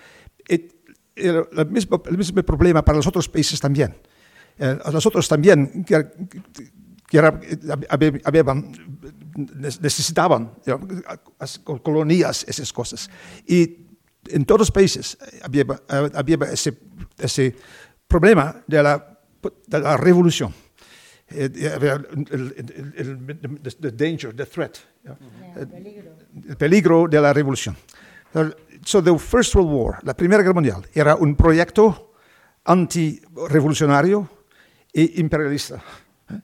[1.16, 3.96] Era el mismo, el mismo problema para los otros países también.
[4.58, 6.08] Eh, los otros también que,
[7.08, 7.20] que
[7.90, 8.72] habían-
[9.80, 10.54] necesitaban
[11.84, 13.10] colonias, esas cosas.
[13.48, 13.88] Y
[14.30, 15.66] en todos los países había,
[16.16, 16.78] había ese,
[17.20, 17.56] ese
[18.08, 19.20] problema de la,
[19.68, 20.54] de la revolución.
[23.80, 25.18] The danger, the threat, you know,
[26.50, 27.76] el peligro de la revolución.
[28.86, 32.14] So the First World War, la Primera Guerra Mundial, era un proyecto
[32.66, 34.28] antirevolucionario
[34.94, 35.82] e imperialista
[36.30, 36.40] ¿eh?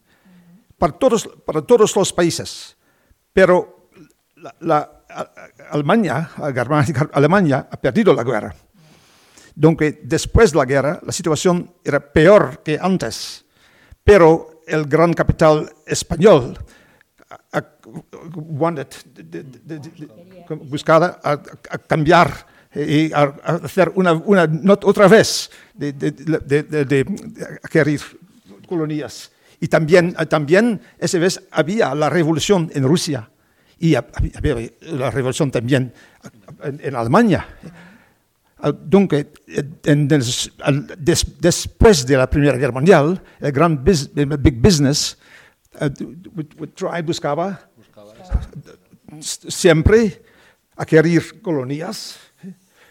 [0.78, 2.75] para, todos, para todos los países.
[3.34, 3.89] Pero
[4.38, 4.95] la, la-
[5.71, 6.30] Alemania,
[7.13, 8.56] Alemania ha perdido la guerra.
[9.56, 13.43] donde después de la guerra la situación era peor que antes,
[14.04, 16.58] pero el gran capital español
[17.51, 17.63] a,
[18.36, 20.08] wanted, de, de, de,
[20.65, 25.95] buscaba a, a, cambiar y a, hacer una, una not, otra vez de,
[27.63, 28.01] adquirir
[28.67, 29.32] colonias.
[29.60, 33.29] Y también, también esa vez había la revolución en Rusia
[33.77, 35.93] y había la revolución también
[36.63, 37.45] en, en Alemania.
[38.62, 44.60] Entonces, en, des, des, después de la Primera Guerra Mundial, el gran bus, el big
[44.62, 45.17] business
[45.80, 45.88] uh,
[47.06, 48.13] buscaba, buscaba
[49.22, 50.22] siempre
[50.76, 52.19] adquirir colonias,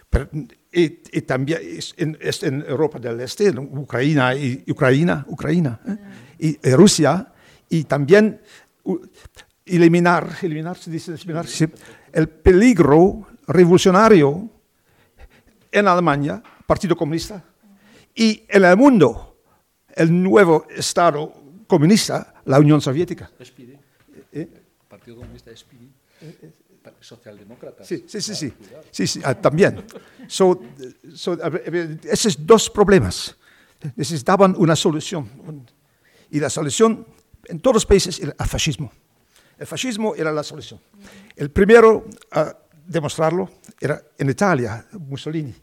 [0.08, 0.28] pero,
[0.72, 1.60] y, y, también
[1.98, 5.96] en, en, Europa del Este, en Ucrania y Ucrania, Ucrania ¿eh?
[6.38, 7.30] y, y, Rusia,
[7.68, 8.40] y también
[8.84, 8.96] uh,
[9.66, 11.44] eliminar, eliminar, se dice, eliminar
[12.12, 14.57] el peligro revolucionario
[15.70, 17.44] en Alemania, Partido Comunista,
[18.14, 19.38] y en el mundo,
[19.94, 21.32] el nuevo Estado
[21.66, 23.30] comunista, la Unión Soviética.
[23.38, 23.78] SPD.
[24.32, 24.48] ¿Eh?
[24.88, 25.86] Partido Comunista SPD.
[27.00, 27.84] Socialdemócrata.
[27.84, 28.52] Sí, sí, sí, sí,
[28.90, 29.84] sí, sí ah, también.
[30.26, 30.60] So,
[31.14, 31.38] so,
[32.04, 33.36] esos dos problemas
[33.94, 35.28] necesitaban una solución.
[36.30, 37.06] Y la solución
[37.44, 38.90] en todos los países era el fascismo.
[39.58, 40.80] El fascismo era la solución.
[41.36, 45.54] El primero a demostrarlo en Italia, Mussolini,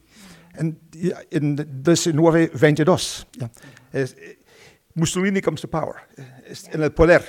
[0.58, 0.80] en,
[1.32, 3.28] en 1922.
[3.40, 3.50] Ja.
[4.96, 7.22] Mussolini comes to power, eh, en el poder.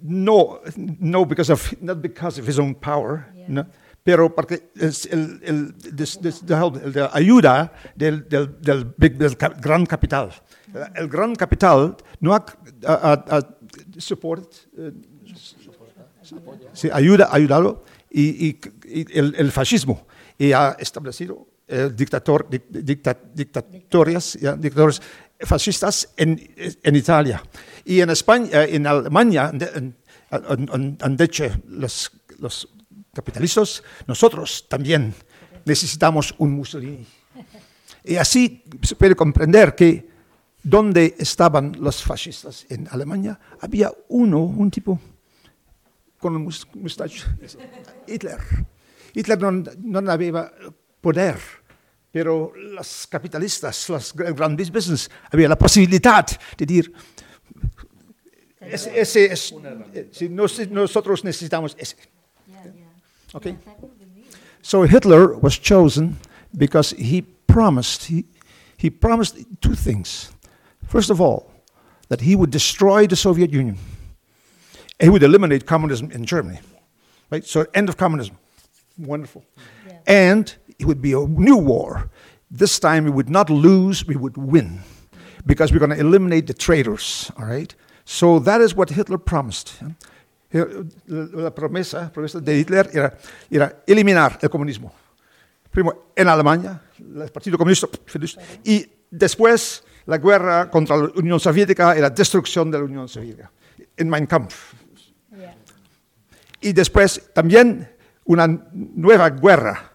[0.00, 3.46] No, no because of, not because of his own power, yeah.
[3.48, 3.66] no,
[4.02, 9.34] pero porque es el, el, des, des, de, de ayuda del, del, del, big, del
[9.36, 10.28] gran capital.
[10.28, 10.92] Mm-hmm.
[10.94, 12.46] El gran capital no ha,
[12.86, 13.40] ha, ha
[13.98, 14.92] support, uh,
[16.72, 20.06] sí, ayuda, ayudado y, y, y el, el, fascismo
[20.38, 25.02] y ha establecido eh, dictator, dicta, dictatorias, ya, dictadores
[25.40, 27.42] fascistas en, en, Italia.
[27.84, 29.50] Y en España, eh, en Alemania,
[30.30, 32.68] han, dicho los, los
[33.12, 35.12] capitalistas, nosotros también
[35.64, 37.06] necesitamos un Mussolini.
[38.04, 40.08] Y así se puede comprender que
[40.62, 45.00] donde estaban los fascistas en Alemania, había uno, un tipo
[46.18, 47.24] con un mustache,
[48.06, 48.38] Hitler.
[49.14, 50.52] Hitler no, no había
[51.00, 51.36] poder,
[52.10, 56.26] pero los capitalistas, los gran business, había la posibilidad
[56.56, 56.92] de decir,
[58.60, 59.54] ese, ese es,
[60.10, 61.96] si nosotros necesitamos ese.
[63.34, 63.56] Okay?
[64.62, 66.16] So Hitler was chosen
[66.56, 68.24] because he promised, he,
[68.76, 70.32] he promised two things.
[70.88, 71.50] First of all,
[72.08, 73.78] that he would destroy the Soviet Union.
[74.98, 76.60] He would eliminate communism in Germany.
[77.30, 77.44] Right?
[77.44, 78.38] So end of communism.
[78.98, 79.44] Wonderful.
[79.86, 79.98] Yeah.
[80.06, 82.10] And it would be a new war.
[82.50, 84.80] This time we would not lose, we would win.
[85.44, 87.30] Because we're going to eliminate the traitors.
[87.38, 87.74] All right?
[88.04, 89.74] So that is what Hitler promised.
[90.54, 93.18] Uh, la promesa, promesa de Hitler era,
[93.50, 94.92] era eliminar el comunismo.
[95.70, 97.88] Primero en Alemania, el Partido Comunista,
[98.64, 103.50] y después la guerra contra la Unión Soviética y la destrucción de la Unión Soviética,
[103.96, 104.74] en Mein Kampf.
[106.66, 107.88] Y después también
[108.24, 109.92] una nueva guerra,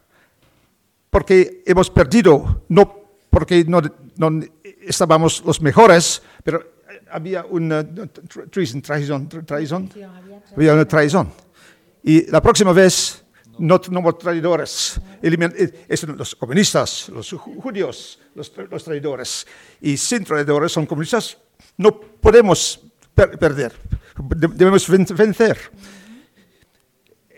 [1.10, 3.82] porque hemos perdido, no porque no,
[4.16, 4.40] no
[4.82, 6.64] estábamos los mejores, pero
[7.12, 7.84] había una
[8.50, 9.90] traición, traición, traición,
[10.56, 11.34] había una traición.
[12.04, 13.22] Y la próxima vez
[13.60, 15.02] no tenemos traidores.
[15.22, 19.46] Eh, es los comunistas, los judíos, los, los, traidores.
[19.82, 21.38] Y sin traidores son comunistas,
[21.76, 22.80] no podemos
[23.14, 23.74] per perder,
[24.56, 25.58] debemos vencer.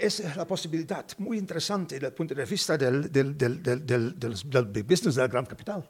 [0.03, 4.83] Es la posibilidad muy interesante desde el punto de vista del, del, del, del, del
[4.83, 5.89] business del gran capital.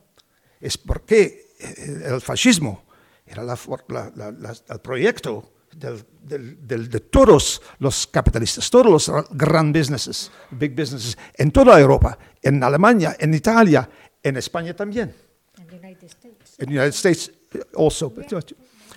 [0.61, 2.83] Es porque eh, el fascismo
[3.25, 10.75] era la, la, la, el proyecto de todos los capitalistas, todos los gran businesses, big
[10.75, 13.89] businesses, en toda Europa, en Alemania, en Italia,
[14.21, 15.11] en España también.
[15.57, 16.55] En United States.
[16.59, 17.31] En United States
[17.75, 18.13] also.
[18.13, 18.41] Yeah.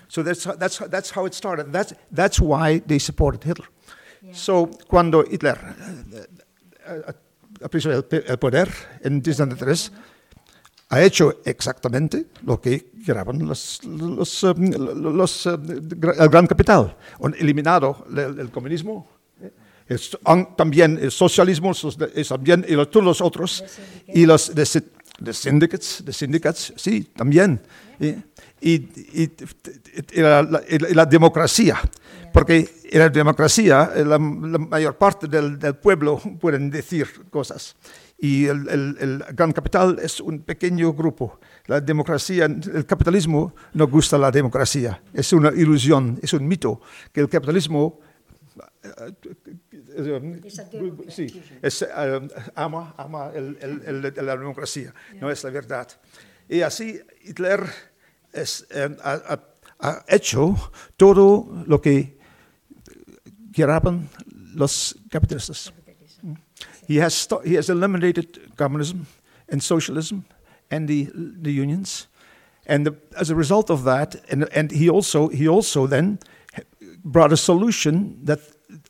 [0.09, 1.73] So that's, that's, that's how it started.
[1.73, 3.69] That's, that's why they supported Hitler.
[4.27, 4.35] Yeah.
[4.35, 8.69] So cuando Hitler uh, aprisionó el, el poder
[9.03, 9.93] en 1903,
[10.89, 14.71] ha hecho exactamente lo que querían los, los, um,
[15.17, 15.61] los, uh,
[16.19, 16.97] el gran capital.
[17.23, 19.07] Han eliminado el, el comunismo,
[19.87, 20.01] el,
[20.57, 21.73] también el socialismo,
[22.29, 23.65] también y los, todos los otros,
[24.09, 24.53] y los
[25.19, 27.61] de, de syndicates, de syndicates, sí, también.
[27.99, 28.09] Y,
[28.61, 28.75] y,
[29.15, 29.31] y,
[30.13, 31.81] y la, la, la, democracia,
[32.33, 37.77] porque en la democracia la, la mayor parte del, del pueblo pueden decir cosas.
[38.19, 41.39] y el, el, el, gran capital es un pequeño grupo.
[41.67, 45.03] La democracia, el capitalismo no gusta la democracia.
[45.13, 46.81] Es una ilusión, es un mito
[47.13, 48.01] que el capitalismo
[51.09, 55.89] sí, es, um, ama, ama el, el, la democracia, no es la verdad.
[56.49, 57.61] Y así Hitler
[58.33, 59.41] es, um, ha,
[59.81, 60.57] ha, hecho
[60.97, 62.17] todo lo que
[64.55, 65.73] los capitalistas.
[66.89, 69.07] He has, he has eliminated communism
[69.49, 70.25] and socialism
[70.71, 72.07] and the, the unions.
[72.67, 76.19] And the, as a result of that, and, and he, also, he also then
[77.05, 78.41] brought a solution that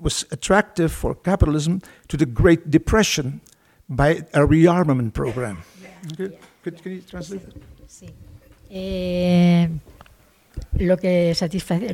[0.01, 3.41] was attractive for capitalism to the Great Depression
[3.89, 5.63] by a rearmament program.
[5.81, 5.89] Yeah.
[6.19, 6.29] Yeah.
[6.63, 7.55] Could, could you translate that?
[7.89, 8.09] Sí.
[8.71, 9.69] Eh,
[10.79, 11.35] lo, que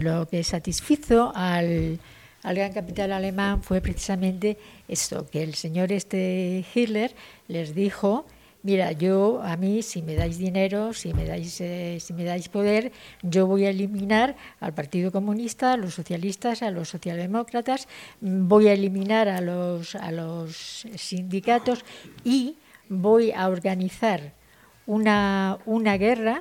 [0.00, 1.98] lo que satisfizo al,
[2.42, 4.56] al gran capital alemán fue precisamente
[4.88, 7.14] esto, que el señor este Hitler
[7.48, 8.26] les dijo,
[8.62, 12.48] mira, yo a mí si me dais dinero, si me dais, eh, si me dais
[12.48, 17.88] poder, yo voy a eliminar al Partido Comunista, a los socialistas, a los socialdemócratas,
[18.20, 21.84] voy a eliminar a los, a los sindicatos
[22.24, 22.56] y
[22.88, 24.32] voy a organizar
[24.86, 26.40] una, una guerra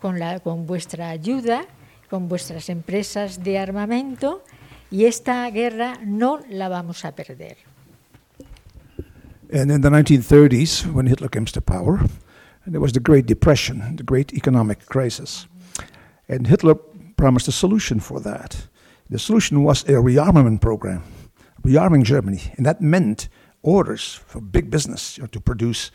[0.00, 1.66] con, la, con vuestra ayuda,
[2.10, 4.44] con vuestras empresas de armamento,
[4.90, 7.73] y esta guerra no la vamos a perder.
[9.54, 12.00] And in the 1930s, when Hitler comes to power,
[12.66, 15.46] there was the Great Depression, the great economic crisis.
[16.28, 16.74] And Hitler
[17.16, 18.66] promised a solution for that.
[19.10, 21.04] The solution was a rearmament program,
[21.62, 22.40] rearming Germany.
[22.56, 23.28] And that meant
[23.62, 25.92] orders for big business you know, to produce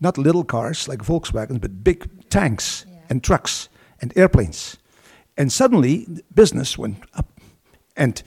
[0.00, 3.00] not little cars like Volkswagen, but big tanks yeah.
[3.10, 3.68] and trucks
[4.00, 4.78] and airplanes.
[5.36, 7.28] And suddenly, business went up.
[7.94, 8.22] And,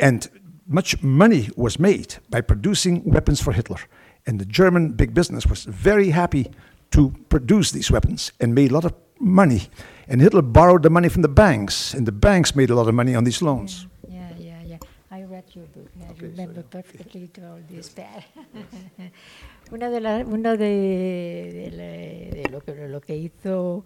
[0.00, 0.30] and
[0.66, 3.80] much money was made by producing weapons for Hitler.
[4.26, 6.50] And the German big business was very happy
[6.92, 9.68] to produce these weapons and made a lot of money.
[10.08, 12.94] And Hitler borrowed the money from the banks, and the banks made a lot of
[12.94, 13.86] money on these loans.
[14.08, 14.62] Yeah, yeah, yeah.
[14.66, 14.78] yeah.
[15.10, 15.88] I read your book.
[16.00, 17.46] I okay, remember so, perfectly okay.
[17.46, 17.94] all this.
[19.72, 23.84] Una de, la, una de, de, de lo, que, lo que hizo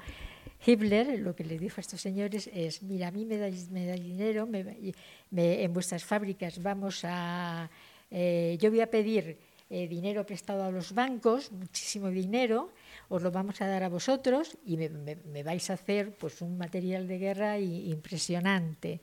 [0.64, 3.86] Hitler lo que le dijo a estos señores es, mira, a mí me dais, me
[3.86, 4.94] dais dinero, me,
[5.30, 7.70] me, en vuestras fábricas vamos a...
[8.10, 9.38] Eh, yo voy a pedir
[9.68, 12.70] eh, dinero prestado a los bancos, muchísimo dinero,
[13.08, 16.40] os lo vamos a dar a vosotros y me, me, me vais a hacer pues
[16.40, 19.00] un material de guerra y, impresionante.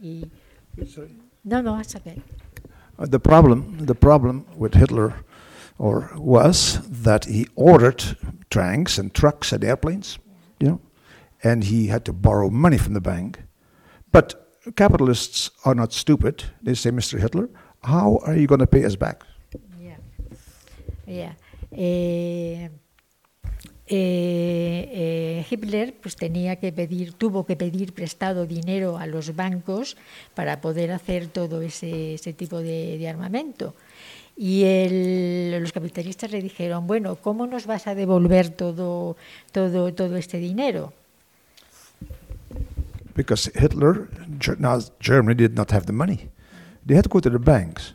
[0.00, 0.26] Y,
[1.44, 2.22] no, no, a saber.
[2.98, 5.24] Uh, the problem, the problem with Hitler
[5.78, 8.16] or was that he ordered
[8.50, 10.18] tanks and trucks and airplanes
[10.62, 10.80] you know,
[11.42, 13.42] and he had to borrow money from the bank.
[14.12, 14.26] But
[14.76, 16.44] capitalists are not stupid.
[16.62, 17.18] They say, Mr.
[17.18, 17.48] Hitler,
[17.82, 19.24] how are you going to pay us back?
[19.78, 19.96] Yeah,
[21.06, 21.32] yeah.
[21.72, 22.68] Eh,
[23.88, 29.96] eh, eh, Hitler pues tenía que pedir, tuvo que pedir prestado dinero a los bancos
[30.34, 33.74] para poder hacer todo ese, ese tipo de, de armamento.
[34.36, 39.16] Y el, los capitalistas le dijeron, bueno, ¿cómo nos vas a devolver todo,
[39.52, 40.92] todo, todo este dinero?
[43.14, 44.08] Because Hitler,
[45.00, 46.30] Germany did not have the money.
[46.84, 47.94] They had to go to the banks.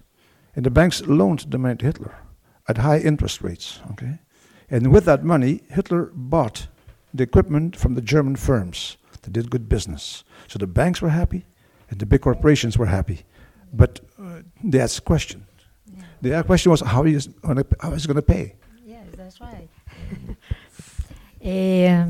[0.55, 2.15] And the banks loaned the money to Hitler
[2.67, 3.79] at high interest rates.
[3.91, 4.19] Okay?
[4.69, 6.67] And with that money, Hitler bought
[7.13, 10.23] the equipment from the German firms that did good business.
[10.47, 11.45] So the banks were happy
[11.89, 13.23] and the big corporations were happy.
[13.73, 15.46] But uh, they asked a question
[16.21, 18.55] The question was how is going how is going to pay.
[18.85, 19.69] Yes, that's right.
[21.41, 22.05] eh,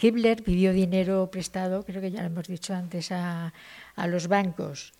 [0.00, 3.52] Hitler pidió dinero prestado, creo que ya lo hemos dicho antes, a,
[3.96, 4.92] a los bancos.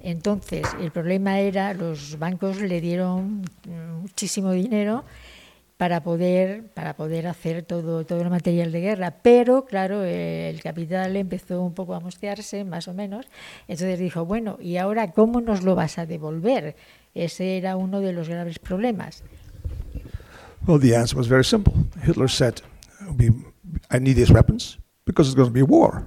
[0.00, 3.42] Entonces, el problema era, los bancos le dieron
[4.00, 5.04] muchísimo dinero
[5.76, 9.14] para poder, para poder hacer todo, todo el material de guerra.
[9.22, 13.26] Pero, claro, el capital empezó un poco a mosquearse, más o menos.
[13.66, 16.76] Entonces dijo, bueno, ¿y ahora cómo nos lo vas a devolver?
[17.14, 19.22] Ese era uno de los graves problemas.
[20.66, 21.74] Well, the answer was very simple.
[22.02, 22.62] Hitler said,
[23.90, 26.06] I need these weapons because it's going to be war.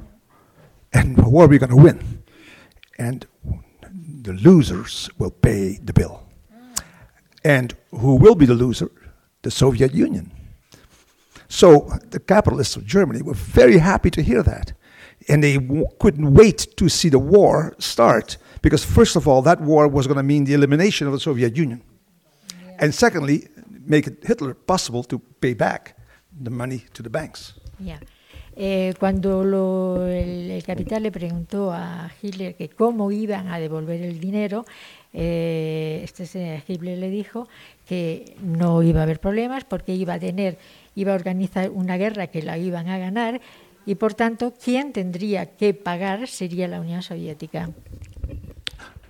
[0.94, 2.24] And war we're going to win.
[2.98, 3.28] And
[4.24, 6.24] the losers will pay the bill.
[7.44, 8.90] And who will be the loser?
[9.46, 10.32] the Soviet Union.
[11.48, 14.74] So the capitalists of Germany were very happy to hear that.
[15.30, 19.62] And they w- couldn't wait to see the war start because, first of all, that
[19.62, 21.82] war was going to mean the elimination of the Soviet Union.
[22.62, 22.78] Yeah.
[22.80, 23.48] And secondly,
[23.86, 25.96] make it Hitler possible to pay back
[26.32, 27.54] the money to the banks.
[27.80, 28.00] Yeah.
[28.58, 34.02] Eh, cuando lo, el, el, capital le preguntó a Hitler que cómo iban a devolver
[34.02, 34.66] el dinero,
[35.12, 37.50] eh, este Hitler le dijo
[37.86, 40.58] que no iba a haber problemas porque iba a tener,
[40.96, 43.42] iba a organizar una guerra que la iban a ganar
[43.86, 47.70] y por tanto quien tendría que pagar sería la Unión Soviética.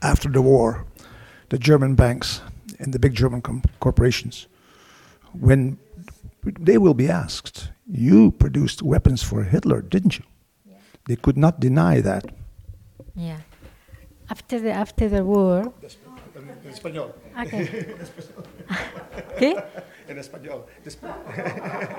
[0.02, 0.86] After the war,
[1.50, 2.42] the German banks
[2.80, 3.42] and the big German
[3.80, 4.48] corporations,
[5.34, 5.78] when
[6.60, 10.26] they will be asked, you produced weapons for Hitler, didn't you?
[10.66, 10.78] Yeah.
[11.08, 12.26] They could not deny that.
[13.16, 13.40] Yeah.
[14.30, 15.72] After the, after the war.
[16.66, 17.14] En español.
[17.40, 17.68] Okay.
[19.40, 19.64] ¿Qué?
[20.08, 20.66] En español.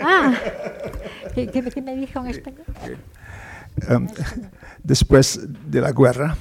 [0.01, 0.35] Ah,
[1.35, 2.67] ¿qué, qué, qué me dijo en español?
[3.89, 4.09] Um,
[4.83, 5.39] después
[5.71, 6.37] de la guerra,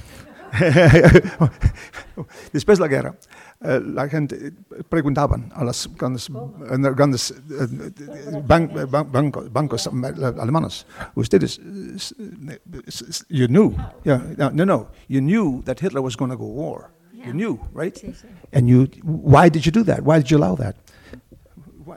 [2.52, 3.14] después de la guerra,
[3.60, 4.52] uh, la gente eh,
[4.88, 6.28] preguntaban a las grandes,
[6.94, 7.34] grandes
[8.46, 11.60] ban, ban, bancos, bancos alemanes, ustedes,
[13.28, 16.90] you knew, yeah, no, no, you knew that Hitler was going to go war.
[17.26, 18.00] You knew, right?
[18.52, 20.04] And you, why did you do that?
[20.04, 20.76] Why did you allow that?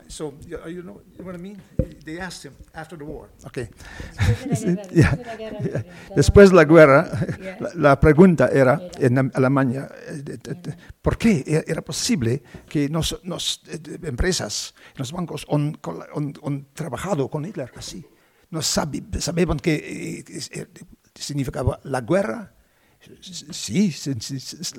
[0.10, 1.62] So, you know, you know what I mean?
[2.04, 3.30] They asked him after the war.
[3.46, 3.70] Okay.
[6.16, 7.08] Después de la guerra,
[7.60, 10.40] la, la pregunta era en Alemania, eh,
[11.00, 15.78] ¿por qué era posible que nos, nos eh, empresas, los bancos han,
[16.16, 18.04] han, han trabajado con Hitler así?
[18.50, 20.68] No sabían que eh,
[21.14, 22.56] significaba la guerra
[23.22, 24.74] Sí, sí, sí,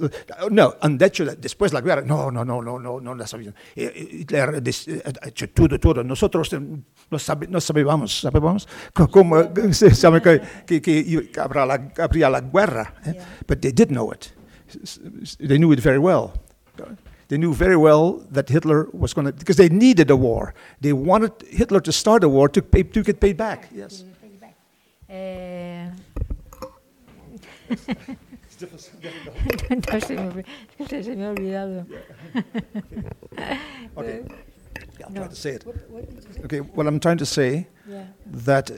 [0.51, 3.55] no, de hecho, después de la guerra, no, no, no, no, no, no la sabían.
[3.75, 6.05] Eh, eh, Hitler eh, ha hecho todo, todo.
[6.05, 6.51] Nosotros
[7.11, 8.69] no, sabe, no sabíamos, sabíamos
[9.11, 9.43] cómo
[9.73, 12.95] se sabe que, que, que habría, la, habría la guerra.
[13.07, 13.15] Eh?
[13.15, 13.25] Yeah.
[13.47, 14.33] But they did know it.
[15.39, 16.35] They knew it very well.
[17.29, 20.53] They knew very well that Hitler was going to, because they needed a war.
[20.81, 23.71] They wanted Hitler to start a war to, pay, to get paid back.
[23.73, 24.05] Yes.
[25.09, 25.91] Uh,
[27.71, 28.67] no,
[30.01, 30.45] se me,
[30.89, 31.87] se me ha olvidado.
[33.97, 34.25] okay.
[35.05, 35.65] I'll try to say it.
[36.45, 38.05] Okay, what I'm trying to say yeah.
[38.27, 38.71] that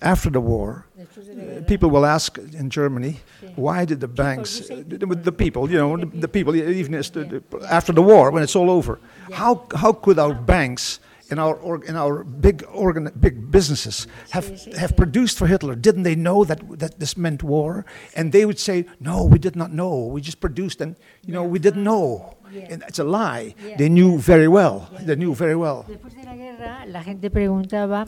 [0.00, 3.20] after the war, uh, people will ask in Germany,
[3.56, 8.02] why did the banks, the, the, people, you know, the, the people, even after the
[8.02, 9.00] war, when it's all over,
[9.32, 14.96] how how could our banks in our in our big organ, big businesses have have
[14.96, 15.74] produced for Hitler.
[15.74, 17.84] Didn't they know that that this meant war?
[18.14, 19.94] And they would say, "No, we did not know.
[20.14, 20.96] We just produced, and
[21.26, 22.36] you know, we didn't know."
[22.70, 23.54] And it's a lie.
[23.78, 24.88] They knew very well.
[25.00, 25.84] They knew very well.
[25.88, 28.06] Después de la guerra, la gente preguntaba,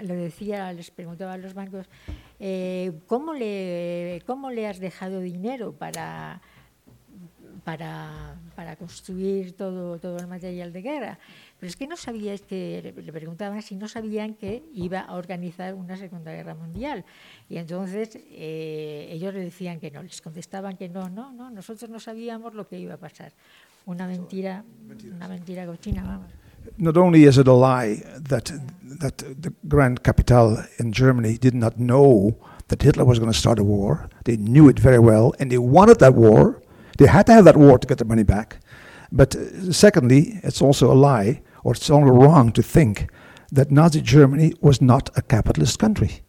[0.00, 1.86] lo decía, les preguntaba a los bancos,
[2.40, 6.40] eh, ¿cómo le cómo le has dejado dinero para
[7.64, 11.18] para, para construir todo, todo el material de guerra.
[11.62, 15.74] Pero es que no sabíais que, le preguntaban si no sabían que iba a organizar
[15.74, 17.04] una Segunda Guerra Mundial.
[17.48, 21.88] Y entonces eh, ellos le decían que no, les contestaban que no, no, no, nosotros
[21.88, 23.32] no sabíamos lo que iba a pasar.
[23.86, 24.64] Una mentira,
[25.14, 26.32] una mentira cochina, vamos.
[26.78, 28.50] Not only is it a lie that,
[28.98, 32.34] that the Grand Capital in Germany did not know
[32.66, 35.58] that Hitler was going to start a war, they knew it very well, and they
[35.58, 36.60] wanted that war.
[36.98, 38.58] They had to have that war to get their money back.
[39.12, 43.08] But uh, secondly, it's also a lie, or it's only wrong to think
[43.50, 46.22] that Nazi Germany was not a capitalist country.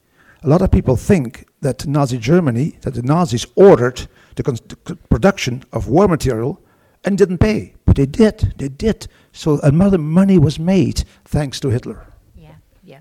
[0.44, 4.44] A lot of people think that Nazi Germany, that the Nazis ordered the,
[4.86, 6.62] the production of war material
[7.06, 7.76] and didn't pay.
[7.86, 9.08] But they did, they did.
[9.32, 12.06] So another money was made thanks to Hitler.
[12.36, 13.00] Yeah, yeah.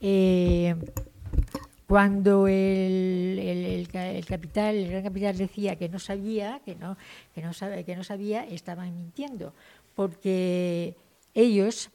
[0.00, 0.74] Eh,
[1.86, 6.96] Cuando el, el, el, capital, el gran capital decía que no sabía, que no,
[7.34, 9.52] que no, sabe, que no sabía, estaban mintiendo,
[9.94, 10.96] porque
[11.34, 11.90] ellos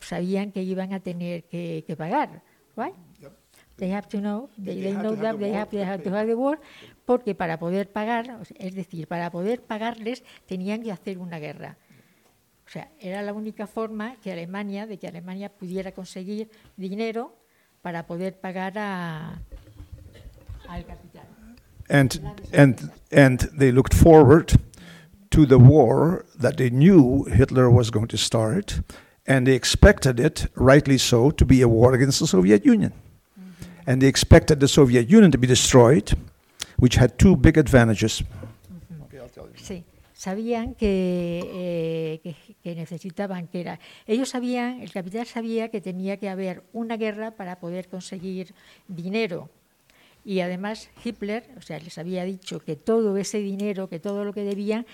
[0.00, 2.42] sabían que iban a tener que, que pagar,
[2.76, 2.94] right?
[3.76, 6.36] They have to know, they, they know that they have, they have to have the
[6.36, 6.60] war,
[7.04, 11.76] porque para poder pagar, es decir, para poder pagarles tenían que hacer una guerra.
[12.66, 17.36] O sea, era la única forma que Alemania, de que Alemania pudiera conseguir dinero
[17.82, 19.42] para poder pagar a,
[20.68, 21.26] al capital.
[21.88, 22.20] And,
[22.52, 24.52] and, and they looked forward
[25.34, 28.80] to the war that they knew Hitler was going to start,
[29.26, 32.92] and they expected it, rightly so, to be a war against the Soviet Union.
[32.92, 33.90] Mm-hmm.
[33.90, 36.14] And they expected the Soviet Union to be destroyed,
[36.76, 38.22] which had two big advantages.
[38.22, 39.02] Mm-hmm.
[39.04, 39.58] Okay, I'll tell you.
[39.58, 39.82] Sí.
[40.14, 43.80] sabían que, eh, que, que, necesitaban, que era.
[44.06, 48.54] Ellos sabían, el capital sabía que tenía que haber una guerra para poder conseguir
[48.86, 49.50] dinero.
[50.24, 54.32] Y además Hitler, o sea, les había dicho que todo ese dinero, que todo lo
[54.32, 54.86] que debían,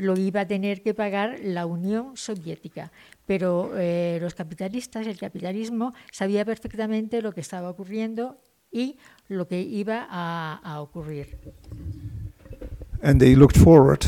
[0.00, 2.90] lo iba a tener que pagar la Unión Soviética.
[3.26, 8.38] Pero eh, los capitalistas, el capitalismo, sabía perfectamente lo que estaba ocurriendo
[8.72, 8.98] y
[9.28, 11.38] lo que iba a, a ocurrir.
[13.02, 14.04] And they looked forward,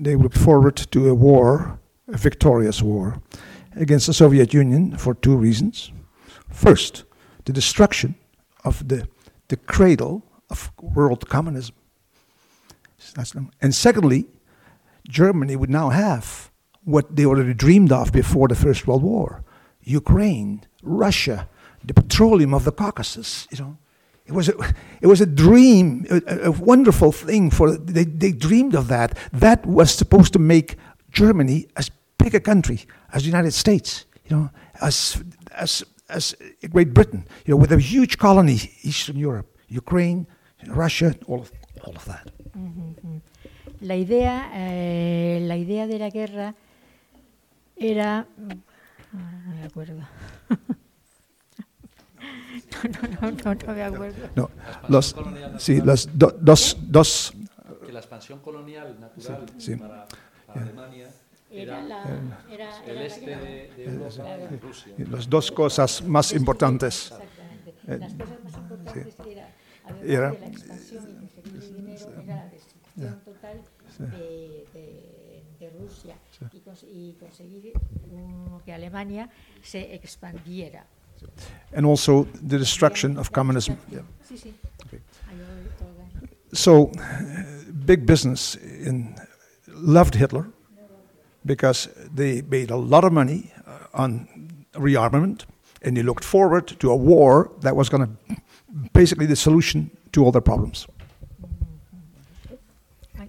[0.00, 1.78] they looked forward to a war,
[2.08, 3.20] a victorious war,
[3.76, 5.92] against the Soviet Union for two reasons.
[6.48, 7.04] First,
[7.44, 8.14] the destruction
[8.64, 9.06] of the,
[9.48, 11.74] the cradle of world communism.
[13.60, 14.26] And secondly,
[15.10, 16.50] Germany would now have
[16.84, 19.44] what they already dreamed of before the First World War
[19.82, 21.48] Ukraine, Russia,
[21.84, 23.76] the petroleum of the Caucasus, you know.
[24.26, 24.54] It was a,
[25.00, 29.18] it was a dream, a, a wonderful thing for they, they dreamed of that.
[29.32, 30.76] That was supposed to make
[31.10, 34.50] Germany as big a country as the United States, you know,
[34.80, 36.36] as as as
[36.70, 40.26] Great Britain, you know, with a huge colony Eastern Europe, Ukraine,
[40.68, 41.50] Russia, all of,
[41.84, 42.30] all of that.
[42.56, 43.18] Mm-hmm, mm-hmm.
[43.80, 46.54] La idea, eh, la idea de la guerra
[47.76, 50.00] era, no me acuerdo.
[53.20, 54.28] No, no, no, no me acuerdo.
[54.34, 54.50] No,
[54.88, 55.14] los,
[55.58, 57.32] sí, las do, dos, dos.
[57.84, 59.76] Que la expansión colonial natural Sí, sí.
[59.76, 60.06] para,
[60.46, 61.08] para Alemania
[61.50, 62.02] Era, la,
[62.50, 64.24] era, el era este de, de Europa,
[64.62, 64.94] Rusia.
[65.10, 67.12] Las dos cosas más importantes.
[67.12, 67.74] Exactamente.
[67.86, 69.48] Las cosas más importantes era,
[69.84, 72.50] además Era- de la expansión y conseguir el dinero, era la
[72.96, 73.62] destrucción total
[73.98, 76.14] de, de- de Rusia
[76.52, 77.72] y, cons- y conseguir
[78.64, 79.28] que Alemania
[79.62, 80.84] se expandiera.
[81.76, 83.76] And also the destruction of communism.
[83.90, 84.02] Yeah.
[84.26, 84.54] Sí, sí.
[85.78, 86.06] Toda.
[86.54, 89.14] So, uh, big business in,
[89.68, 90.46] loved Hitler
[91.44, 94.26] because they made a lot of money uh, on
[94.72, 95.44] rearmament
[95.82, 98.36] and they looked forward to a war that was going to
[98.94, 100.86] basically the solution to all their problems.
[103.18, 103.28] Ay,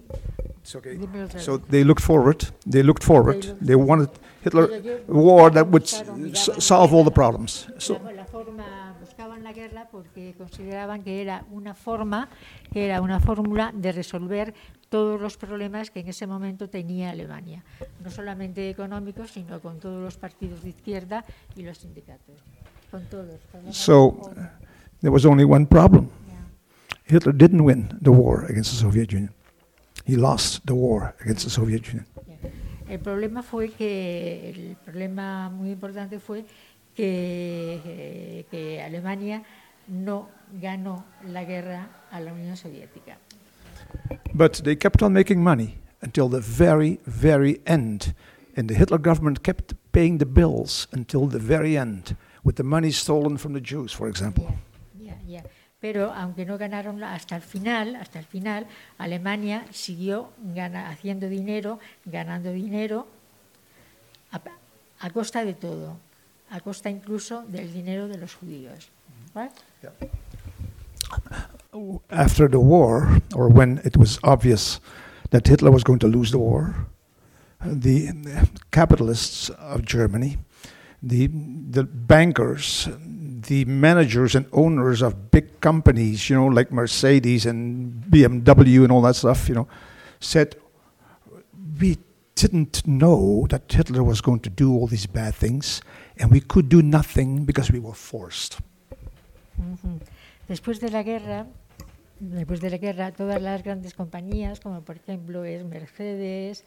[0.74, 0.98] It's okay.
[1.38, 2.44] So they looked forward.
[2.64, 3.42] They looked forward.
[3.60, 4.08] They wanted
[4.42, 4.68] Hitler
[5.08, 7.66] a war that would s- Claro, s- miraban solve all the problems.
[7.78, 12.28] So, la, la forma buscaban la guerra porque consideraban que era una forma
[12.72, 14.54] que era una fórmula de resolver
[14.88, 17.64] todos los problemas que en ese momento tenía Alemania
[18.04, 21.24] no solamente económicos sino con todos los partidos de izquierda
[21.56, 22.36] y los sindicatos
[22.90, 24.18] con todos con so
[25.00, 26.08] there was only one problem.
[26.28, 27.16] Ya.
[27.16, 29.32] Hitler didn't win the war against the Soviet Union.
[30.04, 32.06] He lost the war against the Soviet Union.
[32.88, 36.44] El problema fue que el problema muy importante fue
[36.94, 39.42] que, que Alemania
[39.88, 40.28] no
[40.60, 43.16] ganó la guerra a la Unión Soviética.
[44.34, 48.14] But they kept on making money until the very, very end.
[48.56, 52.90] And the Hitler government kept paying the bills until the very end, with the money
[52.90, 54.44] stolen from the Jews, for example.
[54.44, 54.71] Ya.
[55.82, 58.66] Pero aunque no ganaron hasta el final, hasta el final,
[58.98, 63.08] Alemania siguió gana- haciendo dinero, ganando dinero
[64.30, 64.40] a,
[65.00, 65.98] a costa de todo,
[66.50, 68.90] a costa incluso del dinero de los judíos.
[69.34, 69.50] Right?
[72.10, 74.80] After the war, or when it was obvious
[75.30, 76.86] that Hitler was going to lose the war,
[77.60, 78.12] the
[78.70, 80.38] capitalists of Germany,
[81.02, 82.88] the, the bankers,
[83.46, 89.02] the managers and owners of big companies, you know, like Mercedes and BMW and all
[89.02, 89.68] that stuff, you know,
[90.20, 90.56] said,
[91.80, 91.98] we
[92.34, 95.82] didn't know that Hitler was going to do all these bad things,
[96.18, 98.58] and we could do nothing because we were forced.
[100.48, 101.46] Después de la guerra,
[102.20, 106.64] después de la guerra, todas las grandes compañías, como por ejemplo es Mercedes,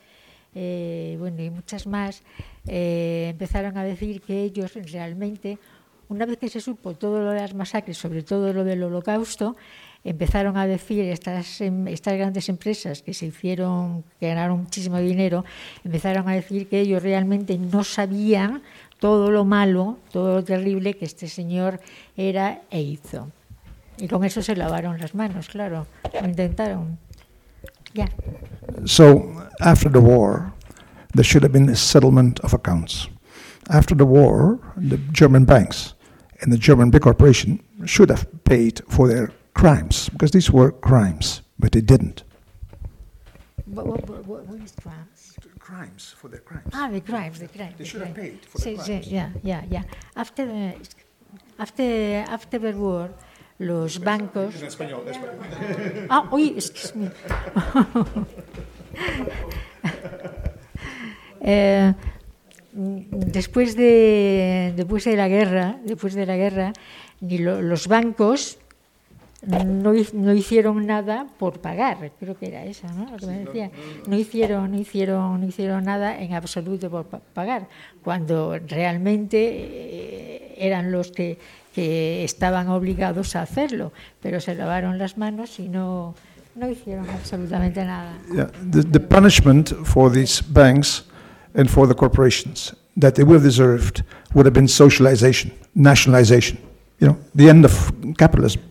[0.54, 2.24] eh, bueno y muchas más,
[2.68, 5.60] eh, empezaron a decir que ellos realmente,
[6.10, 9.56] una vez que se supo todo lo de las masacres, sobre todo lo del Holocausto,
[10.04, 15.44] empezaron a decir estas, em- estas grandes empresas que se hicieron, que ganaron muchísimo dinero,
[15.84, 18.62] empezaron a decir que ellos realmente no sabían
[19.00, 21.80] todo lo malo, todo lo terrible que este señor
[22.16, 23.32] era e hizo.
[23.98, 25.88] Y con eso se lavaron las manos, claro,
[26.22, 27.00] lo intentaron.
[27.94, 28.10] Ya.
[28.86, 30.54] So, after the war,
[31.14, 33.10] there should have been a settlement of accounts.
[33.70, 35.95] After the war, the German banks
[36.46, 41.42] and the German big corporation should have paid for their crimes, because these were crimes,
[41.58, 42.24] but they didn't.
[43.66, 45.36] What, what, what, is crimes?
[45.58, 46.72] Crimes for their crimes.
[46.72, 47.74] Ah, the crimes, the crimes.
[47.78, 48.88] They the should have paid for the crimes.
[48.88, 49.82] sí, yeah, yeah, yeah.
[50.16, 50.76] After, the,
[51.58, 51.84] after,
[52.30, 53.10] after the war,
[53.60, 54.54] los bancos...
[56.12, 57.10] Ah, oye, excuse me.
[61.42, 61.96] Mm,
[62.76, 66.74] después de después de la guerra, después de la guerra,
[67.22, 68.58] ni lo- los bancos
[69.48, 73.12] no, no, hicieron nada por pagar, creo que era esa, ¿no?
[73.12, 73.70] Lo que me decía.
[74.08, 77.68] No hicieron, no hicieron, no hicieron nada en absoluto por pagar,
[78.04, 81.38] cuando realmente eh, eran los que,
[81.76, 86.16] que estaban obligados a hacerlo, pero se lavaron las manos y no,
[86.56, 88.14] no hicieron absolutamente nada.
[88.34, 91.06] Yeah, the, the punishment for these banks
[91.56, 94.04] and for the corporations that they would have deserved
[94.34, 96.58] would have been socialization, nationalization,
[97.00, 98.62] you know, the end of capitalism.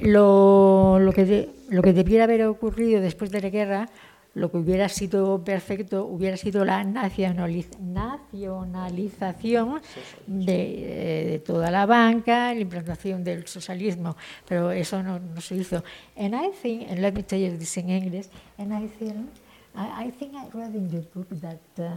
[0.00, 3.88] Lo, lo, que de, lo que debiera haber ocurrido después de la guerra,
[4.34, 9.80] lo que hubiera sido perfecto, hubiera sido la nacionalización
[10.26, 15.82] de, de toda la banca, la implantación del socialismo, pero eso no, no se hizo.
[16.16, 18.26] And I think, and let me tell you this in English,
[18.58, 19.28] and I think,
[19.74, 21.90] I, I think I read in the book that uh,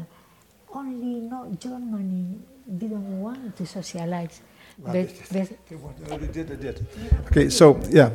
[0.73, 2.39] only not Germany
[2.77, 4.41] didn't want to socialize.
[4.83, 4.95] but
[7.27, 8.09] Okay, so yeah,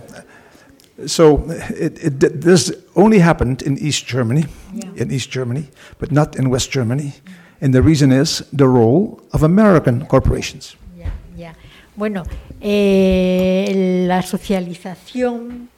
[1.06, 4.90] so it, it, this only happened in East Germany, yeah.
[4.96, 7.14] in East Germany, but not in West Germany,
[7.60, 10.76] and the reason is the role of American corporations.
[10.96, 11.54] Yeah, yeah.
[11.94, 12.24] Bueno,
[12.60, 15.68] eh, la socialización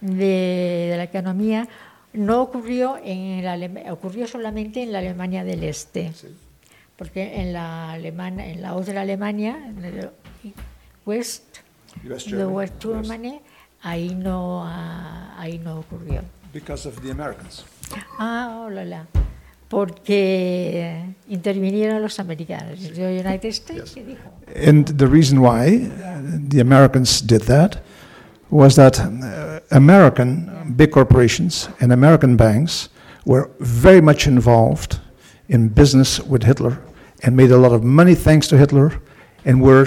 [0.00, 1.68] de, de, la economía
[2.16, 6.12] no ocurrió en la, ocurrió solamente en la Alemania del Este.
[6.12, 6.28] Sí
[6.96, 10.10] porque en la, Alemania, en la otra Alemania, en el
[11.04, 11.58] West,
[12.02, 13.40] the West Germany,
[13.82, 16.22] ahí no, uh, ahí no ocurrió.
[16.52, 17.64] Because of the Americans.
[18.18, 19.06] Ah, oh, la, la.
[19.68, 23.94] Porque intervinieron los americanos, the United States.
[23.96, 24.16] Yes.
[24.66, 25.90] And the reason why
[26.48, 27.82] the Americans did that
[28.50, 32.88] was that uh, American big corporations and American banks
[33.24, 35.00] were very much involved
[35.48, 36.82] in business with Hitler
[37.22, 39.00] and made a lot of money thanks to Hitler,
[39.44, 39.86] and were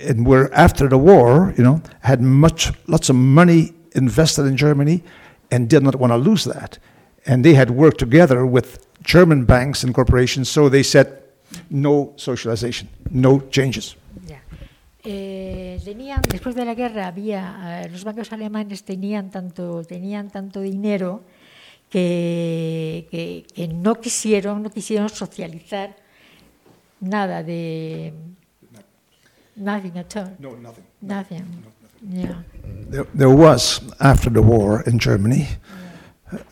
[0.00, 5.02] and were after the war, you know, had much lots of money invested in Germany,
[5.50, 6.78] and did not want to lose that,
[7.26, 11.22] and they had worked together with German banks and corporations, so they said
[11.70, 13.96] no socialization, no changes.
[15.10, 20.60] Eh, tenían después de la guerra había eh, los bancos alemanes tenían tanto tenían tanto
[20.60, 21.22] dinero
[21.88, 25.96] que, que, que no quisieron no quisieron socializar
[27.00, 28.12] nada de
[29.56, 30.36] nothing at all.
[30.38, 30.84] No, nothing.
[31.00, 31.44] Nothing.
[32.02, 32.42] No, yeah.
[32.90, 35.48] There, there, was after the war in Germany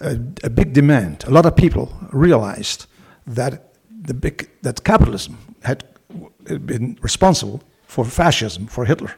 [0.00, 1.24] a, a, big demand.
[1.26, 2.86] A lot of people realized
[3.26, 5.84] that the big that capitalism had
[6.64, 9.14] been responsible for fascism, for Hitler,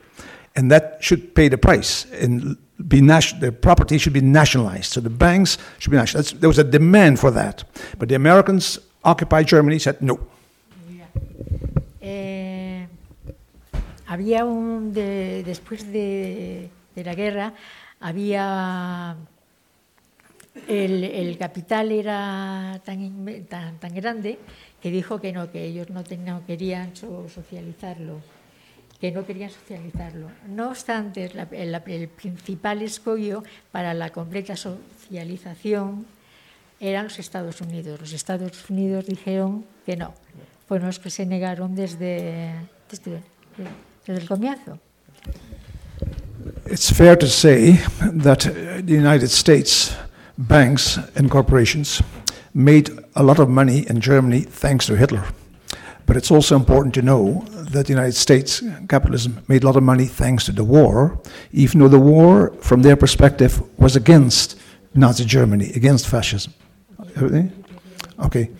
[0.55, 2.57] and that should pay the price and
[2.87, 4.93] be nation, the property should be nationalized.
[4.93, 6.41] So the banks should be nationalized.
[6.41, 7.65] There was a demand for that,
[7.99, 10.19] but the Americans occupied Germany said no.
[12.01, 12.87] Eh,
[14.07, 17.53] había un, de, después de, de, la guerra,
[18.01, 19.17] había
[20.67, 24.39] el, el capital era tan, tan, tan, grande
[24.81, 28.21] que dijo que no, que ellos no, no querían socializarlo,
[29.01, 30.29] que no querían socializarlo.
[30.49, 36.07] No obstante, la, el, el principal escollo para la completa socialización
[36.81, 38.01] eran los Estados Unidos.
[38.01, 40.15] Los Estados Unidos dijeron que no
[40.69, 42.53] fueron los que se negaron desde,
[42.91, 43.23] desde,
[44.07, 44.79] desde el comienzo.
[46.71, 47.81] It's fair to say
[48.23, 48.41] that
[48.85, 49.97] the United States
[50.37, 52.03] banks and corporations
[52.53, 55.25] made a lot of money in Germany thanks to Hitler.
[56.09, 59.83] But it's also important to know that the United States capitalism made a lot of
[59.83, 61.21] money thanks to the war,
[61.53, 64.57] even though the war, from their perspective, was against
[64.95, 66.55] Nazi Germany, against fascism.
[68.19, 68.51] Okay.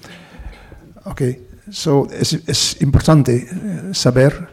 [1.07, 1.39] Okay.
[1.71, 4.49] So, es, es, importante eh, saber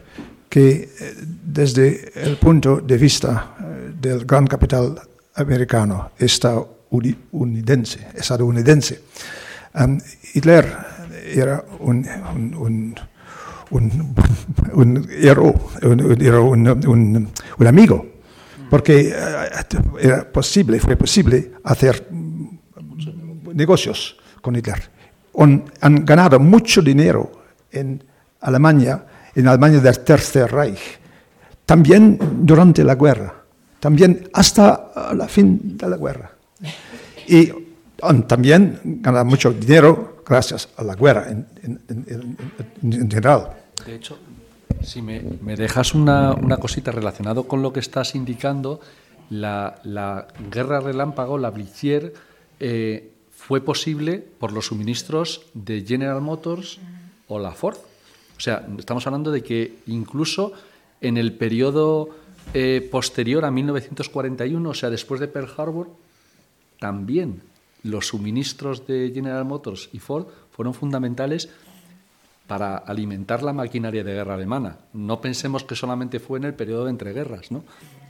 [0.48, 4.98] que eh, desde el punto de vista eh, del gran capital
[5.34, 9.00] americano, estadounidense, estadounidense
[9.76, 10.00] um,
[10.34, 10.64] Hitler
[11.34, 12.06] era un,
[12.56, 12.94] un,
[13.70, 14.14] un,
[14.72, 18.06] un, héroe, un, amigo,
[18.70, 19.14] porque
[20.00, 22.06] era posible, fue posible hacer
[23.54, 24.82] negocios con Hitler.
[25.80, 27.32] Han ganado mucho dinero
[27.70, 28.02] en
[28.40, 29.04] Alemania,
[29.34, 30.98] en Alemania del Tercer Reich,
[31.64, 33.34] también durante la guerra,
[33.80, 36.30] también hasta la fin de la guerra.
[37.28, 37.52] Y
[38.26, 42.36] también ganado mucho dinero gracias a la guerra en, en, en,
[42.92, 43.50] en general.
[43.84, 44.18] De hecho,
[44.82, 45.20] si me,
[45.56, 48.80] dejas una, una, cosita relacionado con lo que estás indicando,
[49.30, 52.14] la, la guerra relámpago, la Blitzier,
[52.60, 56.78] eh, fue posible por los suministros de General Motors
[57.28, 57.76] o la Ford.
[58.36, 60.52] O sea, estamos hablando de que incluso
[61.00, 62.10] en el periodo
[62.54, 65.90] eh, posterior a 1941, o sea, después de Pearl Harbor,
[66.78, 67.42] también
[67.86, 71.48] los suministros de General Motors y Ford fueron fundamentales
[72.46, 74.76] para alimentar la maquinaria de guerra alemana.
[74.92, 77.64] No pensemos que solamente fue en el periodo de entreguerras, ¿no?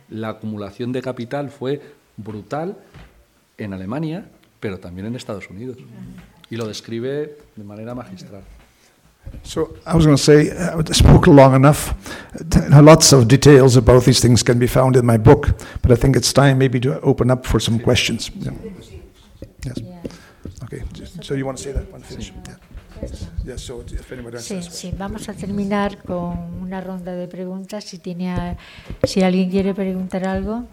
[0.08, 1.80] La acumulación de capital fue
[2.16, 2.76] brutal
[3.58, 4.28] en Alemania,
[4.60, 5.78] pero también en Estados Unidos.
[6.50, 8.42] Y lo describe de manera magistral.
[9.42, 11.94] So I was going to say, I spoke long enough.
[12.70, 15.48] Lots of details about these things can be found in my book,
[15.82, 18.30] but I think it's time maybe to open up for some questions.
[18.38, 18.52] Yeah.
[19.66, 19.82] Yes.
[20.64, 20.82] Okay.
[21.22, 22.32] So you want to say that one finish?
[22.46, 22.56] Yeah.
[23.44, 27.84] Yes, so if anybody Sí, sí, vamos a terminar con una ronda de preguntas.
[27.84, 28.56] Si, tiene, a-
[29.04, 30.64] si alguien quiere preguntar algo.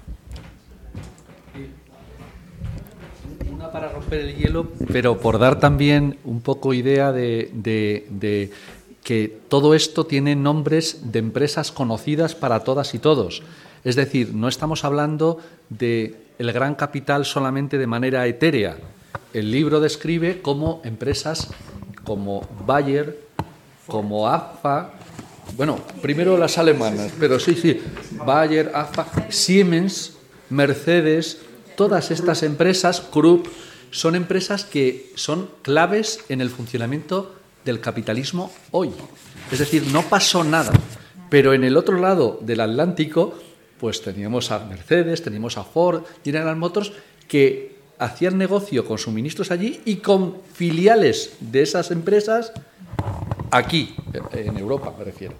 [3.51, 8.51] Una para romper el hielo, pero por dar también un poco idea de, de- de
[9.03, 13.43] que todo esto tiene nombres de empresas conocidas para todas y todos.
[13.83, 15.39] Es decir, no estamos hablando
[15.69, 18.77] de el gran capital solamente de manera etérea.
[19.33, 21.49] El libro describe cómo empresas
[22.03, 23.19] como Bayer,
[23.87, 24.91] como AFA,
[25.57, 27.79] bueno, primero las alemanas, pero sí, sí,
[28.25, 30.13] Bayer, AFA, Siemens,
[30.49, 31.39] Mercedes,
[31.75, 33.47] todas estas empresas, Krupp,
[33.91, 38.91] son empresas que son claves en el funcionamiento del capitalismo hoy.
[39.51, 40.71] Es decir, no pasó nada.
[41.29, 43.35] Pero en el otro lado del Atlántico,
[43.83, 46.93] pues teníamos a Mercedes, teníamos a Ford, General Motors,
[47.27, 52.53] que hacían negocio con suministros allí y con filiales de esas empresas
[53.51, 53.93] aquí,
[54.31, 55.33] en Europa me refiero.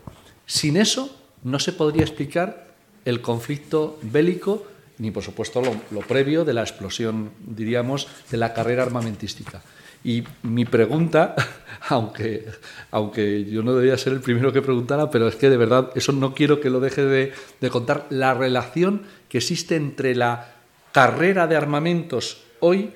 [0.46, 2.68] Sin eso no se podría explicar
[3.06, 4.68] el conflicto bélico
[4.98, 9.62] ni por supuesto lo, lo previo de la explosión, diríamos, de la carrera armamentística.
[10.06, 11.36] Y mi pregunta,
[11.89, 12.45] aunque,
[12.91, 16.12] aunque yo no debía ser el primero que preguntara, pero es que de verdad eso
[16.12, 20.54] no quiero que lo deje de, de contar, la relación que existe entre la
[20.91, 22.91] carrera de armamentos hoy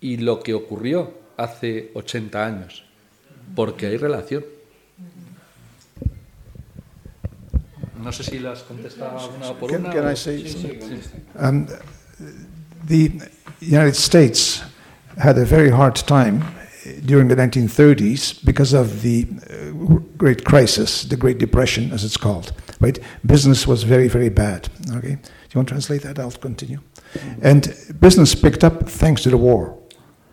[0.00, 2.84] y lo que ocurrió hace 80 años,
[3.56, 4.44] porque hay relación.
[8.02, 9.90] No sé si las contesta una por Can, una.
[9.92, 10.80] can o- I say sí, sí.
[11.38, 11.66] Um,
[12.88, 13.12] the
[13.60, 14.62] United States
[15.20, 16.42] had a very hard time
[17.04, 22.52] during the 1930s because of the uh, Great Crisis, the Great Depression, as it's called.
[22.80, 22.98] Right?
[23.24, 24.68] Business was very, very bad.
[24.96, 26.18] Okay, do you want to translate that?
[26.18, 26.80] I'll continue.
[27.42, 29.78] And business picked up thanks to the war,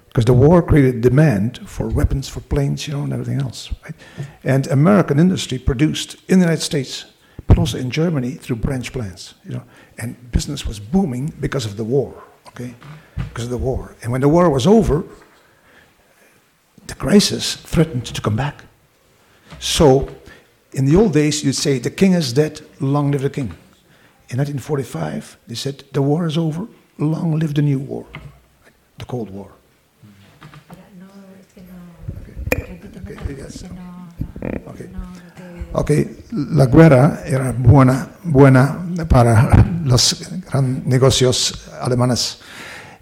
[0.08, 3.74] because the war created demand for weapons, for planes, you know, and everything else.
[3.84, 3.96] Right?
[4.44, 7.06] And American industry produced in the United States,
[7.46, 9.64] but also in Germany through branch plants, you know.
[9.98, 12.24] And business was booming because of the war.
[12.58, 12.74] Okay,
[13.30, 13.96] because of the war.
[14.02, 15.04] And when the war was over,
[16.88, 18.64] the crisis threatened to come back.
[19.60, 20.10] So,
[20.74, 23.54] in the old days, you'd say, the king is dead, long live the king.
[24.30, 28.08] In 1945, they said, the war is over, long live the new war,
[28.98, 29.52] the Cold War.
[34.68, 34.90] Okay.
[35.74, 35.92] Ok,
[36.32, 42.40] la guerra era buena, buena para los grandes negocios alemanes.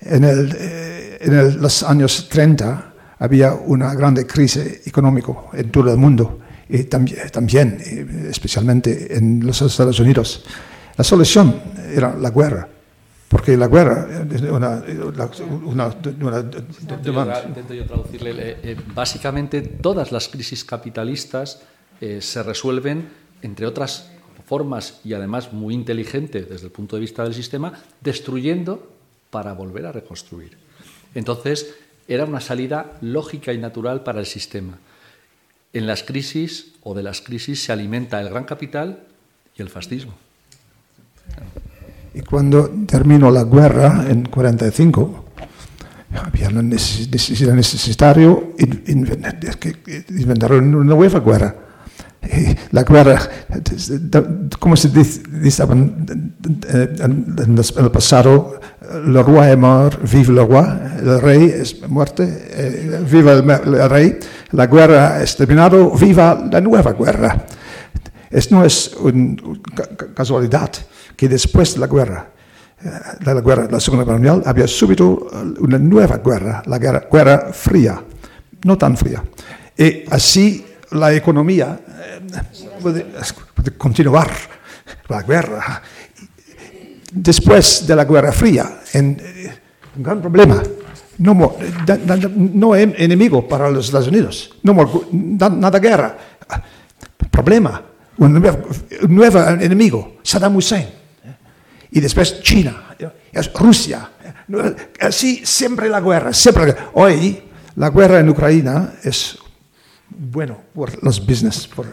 [0.01, 5.91] En, el, eh, en el- los años 30 había una grande crisis económica en todo
[5.91, 6.39] el mundo
[6.69, 10.43] y también, también eh, especialmente en los Estados Unidos.
[10.97, 11.55] La solución
[11.93, 12.67] era la guerra,
[13.27, 14.83] porque la guerra es una,
[15.65, 15.91] una,
[16.21, 18.31] una Intento yo, intento traducirle.
[18.31, 21.61] eh, eh, básicamente, todas las crisis capitalistas
[22.01, 23.09] eh, se resuelven,
[23.41, 24.09] entre otras
[24.45, 28.91] formas y además muy inteligente desde el punto de vista del sistema, destruyendo
[29.29, 30.57] para volver a reconstruir.
[31.13, 31.75] Entonces,
[32.07, 34.77] era una salida lógica y natural para el sistema.
[35.73, 38.99] En las crisis o de las crisis se alimenta el gran capital
[39.57, 40.13] y el fascismo.
[42.13, 45.25] Y cuando terminó la guerra en 45,
[46.23, 48.53] había necesario
[50.07, 51.64] inventar una nueva guerra.
[52.71, 53.19] La guerra,
[54.59, 56.17] como se dice, en,
[57.77, 58.59] el pasado,
[59.05, 60.65] le roi est mort, vive le roi,
[61.01, 64.19] el rey es muerte, eh, viva el, rey,
[64.51, 67.45] la guerra es terminado, viva la nueva guerra.
[68.29, 69.35] Es, no es una
[70.13, 70.71] casualidad
[71.15, 72.27] que después de la guerra,
[72.83, 72.89] eh,
[73.23, 77.07] de la guerra, la Segunda Guerra Mundial, había súbito eh, una nueva guerra, la guerra,
[77.11, 78.01] guerra fría,
[78.63, 79.23] no tan fría.
[79.77, 80.65] Y así
[80.95, 82.21] la economía eh,
[82.81, 83.05] puede,
[83.53, 84.29] puede continuar
[85.09, 85.81] la guerra.
[87.11, 89.53] Después de la Guerra Fría, en, eh,
[89.95, 90.61] un gran problema.
[91.17, 91.55] No,
[92.53, 94.53] no en- enemigo para los Estados Unidos.
[94.63, 94.73] No
[95.11, 96.17] nada guerra.
[97.31, 97.81] Problema
[98.17, 98.33] un
[99.09, 100.87] nuevo enemigo, Saddam Hussein.
[101.91, 102.95] Y después China,
[103.55, 104.09] Rusia.
[104.99, 106.75] Así siempre la guerra, siempre.
[106.93, 107.43] Hoy
[107.75, 109.37] la guerra en Ucrania es
[110.09, 111.85] bueno por los business, por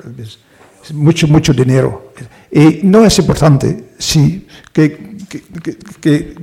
[0.92, 2.12] mucho, mucho dinero.
[2.50, 5.16] Y no es importante si que,
[6.00, 6.34] que,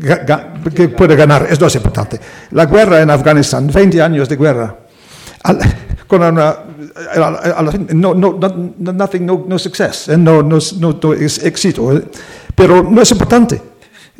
[0.73, 2.19] que, puede ganar, es no es importante.
[2.51, 4.75] La guerra en Afganistán, 20 años de guerra,
[6.07, 6.57] con una,
[7.93, 12.03] no, no, no, nothing, no, no success, no, no, no, es éxito, ¿eh?
[12.55, 13.61] pero no es importante.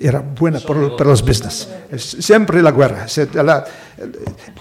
[0.02, 1.68] Era buena para los business.
[1.98, 3.06] siempre la guerra.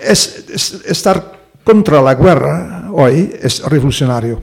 [0.00, 1.37] es, estar
[1.68, 4.40] contra la guerra hoy es revolucionario.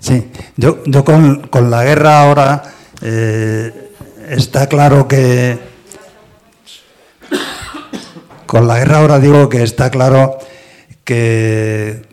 [0.00, 2.62] Sí, yo, yo con, con, la guerra ahora
[3.02, 3.92] eh,
[4.30, 5.58] está claro que...
[8.46, 10.38] Con la guerra ahora digo que está claro
[11.04, 12.11] que,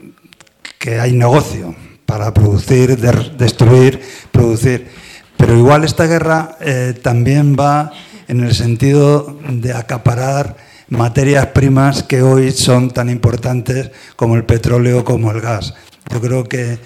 [0.80, 1.76] que hay negocio
[2.08, 4.02] para producir, destruir,
[4.32, 4.88] producir.
[5.38, 7.92] Pero igual esta guerra eh, también va
[8.28, 10.58] en el sentido de acaparar
[10.88, 15.76] materias primas que hoy son tan importantes como el petróleo, como el gas.
[16.12, 16.80] Yo creo que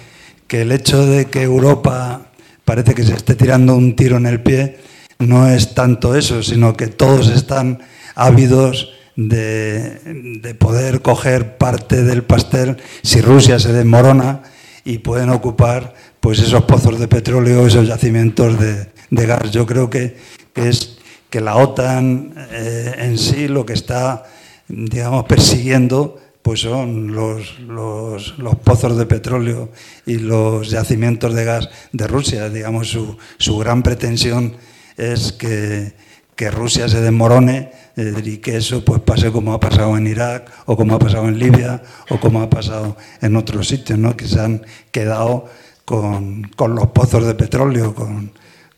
[0.46, 2.26] que el hecho de que Europa
[2.64, 4.78] parece que se esté tirando un tiro en el pie
[5.18, 7.80] no es tanto eso, sino que todos están
[8.14, 14.42] ávidos de, poder coger parte del pastel si Rusia se desmorona
[14.84, 19.50] y pueden ocupar pues esos pozos de petróleo, esos yacimientos de, gas.
[19.50, 20.16] Yo creo que,
[20.54, 20.98] es
[21.30, 24.24] que la OTAN eh, en sí lo que está
[24.68, 29.70] digamos persiguiendo pues son los, los, pozos de petróleo
[30.04, 32.50] y los yacimientos de gas de Rusia.
[32.50, 34.54] Digamos, su, su gran pretensión
[34.98, 35.94] es que,
[36.36, 40.50] que, Rusia se desmorone eh, y que eso pues, pase como ha pasado en Irak
[40.66, 44.16] o como ha pasado en Libia o como ha pasado en otros sitios, ¿no?
[44.16, 45.46] que se han quedado
[45.84, 48.32] con, con los pozos de petróleo, con,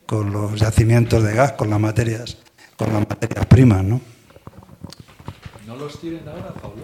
[0.07, 2.39] con, los yacimientos de gas, con las materias,
[2.77, 3.85] con las materias primas.
[3.85, 4.01] ¿no?
[5.67, 6.83] ¿No los tienen ahora, Pablo?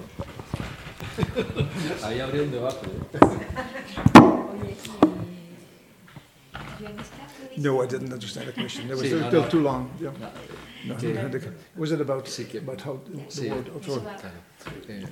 [2.04, 2.88] Ahí habría un debate.
[7.56, 8.90] No, I didn't understand the question.
[8.90, 9.48] It was sí, no, no.
[9.48, 9.90] too long.
[10.00, 10.10] Yeah.
[10.84, 10.96] No,
[11.76, 14.06] was it about, sí, que, about how sí, the word authority?
[14.20, 14.34] Claro.
[14.88, 15.06] Eh,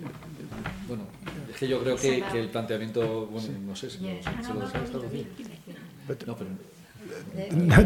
[0.89, 1.05] bueno,
[1.49, 4.69] es que yo creo que, que el planteamiento, bueno, no sé si lo, si lo
[4.69, 5.27] sabes traducir.
[6.27, 6.51] No, pero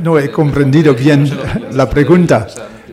[0.02, 1.30] no he comprendido bien
[1.72, 2.46] la pregunta,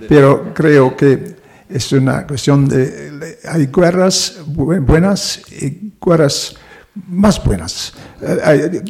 [0.07, 1.35] pero creo que
[1.69, 6.55] es una cuestión de, hay guerras buenas y guerras
[7.07, 7.93] más buenas.
[8.21, 8.81] Eh,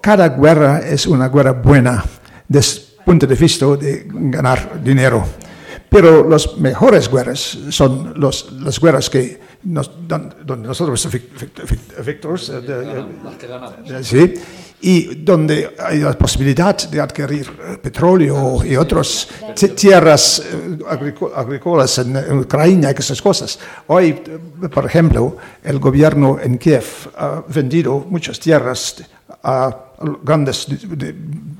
[0.00, 2.04] cada guerra es una guerra buena
[2.48, 5.24] desde el punto de vista de ganar dinero.
[5.88, 11.06] Pero las mejores guerras son los, las guerras que nos, donde nosotros
[12.04, 12.52] victores,
[14.02, 14.34] sí,
[14.82, 17.48] y donde hay la posibilidad de adquirir
[17.80, 19.28] petróleo y otras
[19.76, 20.78] tierras eh,
[21.34, 23.58] agrícolas en Ucrania y esas cosas.
[23.86, 24.12] Hoy,
[24.74, 26.84] por ejemplo, el gobierno en Kiev
[27.16, 28.96] ha vendido muchas tierras
[29.42, 30.66] a grandes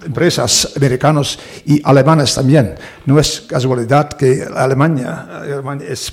[0.05, 2.75] empresas americanas y alemanas también.
[3.07, 5.43] No es casualidad que Alemania,
[5.89, 6.13] es,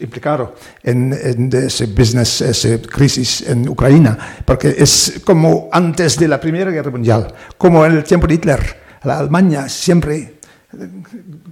[0.00, 6.40] implicado en, en, ese business, esa crisis en Ucrania, porque es como antes de la
[6.40, 8.86] Primera Guerra Mundial, como en el tiempo de Hitler.
[9.02, 10.40] La Alemania siempre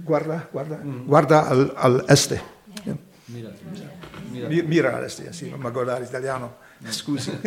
[0.03, 2.41] guarda, guarda, guarda al, al este.
[3.27, 3.49] Mira,
[4.49, 4.97] mira, mira.
[4.97, 6.64] al este, así, no me acuerdo italiano.
[6.85, 7.31] Excusa.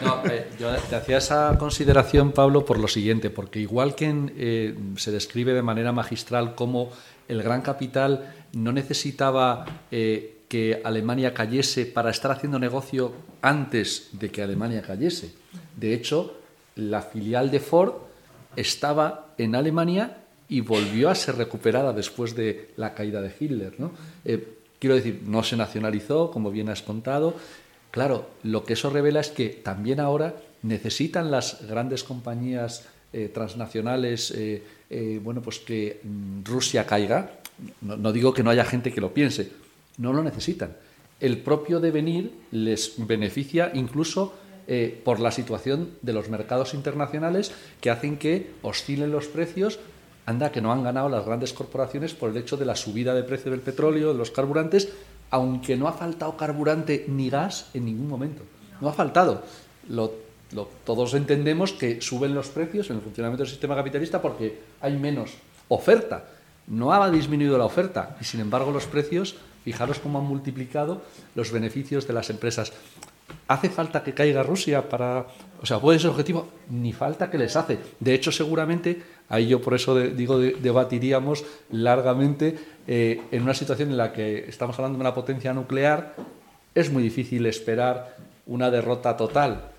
[0.00, 4.74] No, eh, yo te hacía esa consideración, Pablo, por lo siguiente, porque igual que eh,
[4.96, 6.90] se describe de manera magistral cómo
[7.28, 14.30] el gran capital no necesitaba eh, que Alemania cayese para estar haciendo negocio antes de
[14.30, 15.34] que Alemania cayese.
[15.76, 16.38] De hecho,
[16.76, 17.94] la filial de Ford
[18.56, 23.74] estaba en Alemania y volvió a ser recuperada después de la caída de Hitler.
[23.78, 23.92] ¿no?
[24.78, 27.34] Quiero decir, no se nacionalizó, como bien has contado.
[27.90, 34.32] Claro, lo que eso revela es que también ahora necesitan las grandes compañías eh, transnacionales,
[34.32, 34.60] eh,
[34.90, 37.38] eh, bueno, pues que mm, Rusia caiga.
[37.82, 39.50] No, digo que no haya gente que lo piense,
[39.98, 40.76] no lo necesitan.
[41.20, 44.34] El propio devenir les beneficia incluso
[45.04, 47.52] por la situación de los mercados internacionales
[47.82, 49.78] que hacen que oscilen los precios
[50.26, 53.22] Anda, que no han ganado las grandes corporaciones por el hecho de la subida de
[53.22, 54.88] precio del petróleo, de los carburantes,
[55.30, 58.42] aunque no ha faltado carburante ni gas en ningún momento.
[58.80, 59.42] No ha faltado.
[59.88, 60.12] Lo,
[60.84, 65.32] todos entendemos que suben los precios en el funcionamiento del sistema capitalista porque hay menos
[65.68, 66.24] oferta.
[66.66, 71.02] No ha disminuido la oferta y, sin embargo, los precios, fijaros cómo han multiplicado
[71.34, 72.72] los beneficios de las empresas.
[73.48, 75.26] ¿Hace falta que caiga Rusia para...
[75.60, 76.48] O sea, ¿puede ser objetivo?
[76.70, 77.78] Ni falta que les hace.
[78.00, 82.56] De hecho, seguramente, ahí yo por eso digo, debatiríamos largamente
[82.86, 86.14] eh, en una situación en la que estamos hablando de una potencia nuclear,
[86.74, 88.16] es muy difícil esperar
[88.46, 89.70] una derrota total,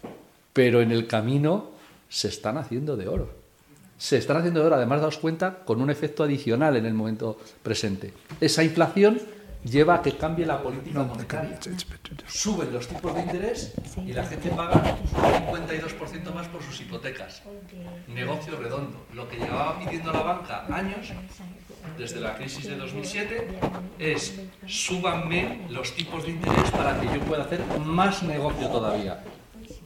[0.53, 1.71] pero en el camino
[2.09, 3.29] se están haciendo de oro.
[3.97, 7.37] Se están haciendo de oro, además daos cuenta, con un efecto adicional en el momento
[7.63, 8.13] presente.
[8.41, 9.19] Esa inflación
[9.65, 11.59] lleva a que cambie la política monetaria.
[12.27, 13.73] Suben los tipos de interés
[14.05, 17.41] y la gente paga un 52% más por sus hipotecas.
[18.07, 19.05] Negocio redondo.
[19.13, 21.11] Lo que llevaba pidiendo la banca años,
[21.97, 23.47] desde la crisis de 2007,
[23.99, 29.23] es súbanme los tipos de interés para que yo pueda hacer más negocio todavía.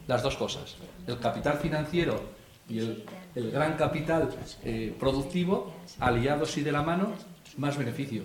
[0.06, 0.76] Las dos cosas.
[1.06, 2.20] El capital financiero
[2.68, 3.04] y el,
[3.34, 4.28] gran capital
[4.64, 7.12] eh, productivo, aliados y de la mano,
[7.56, 8.24] más beneficio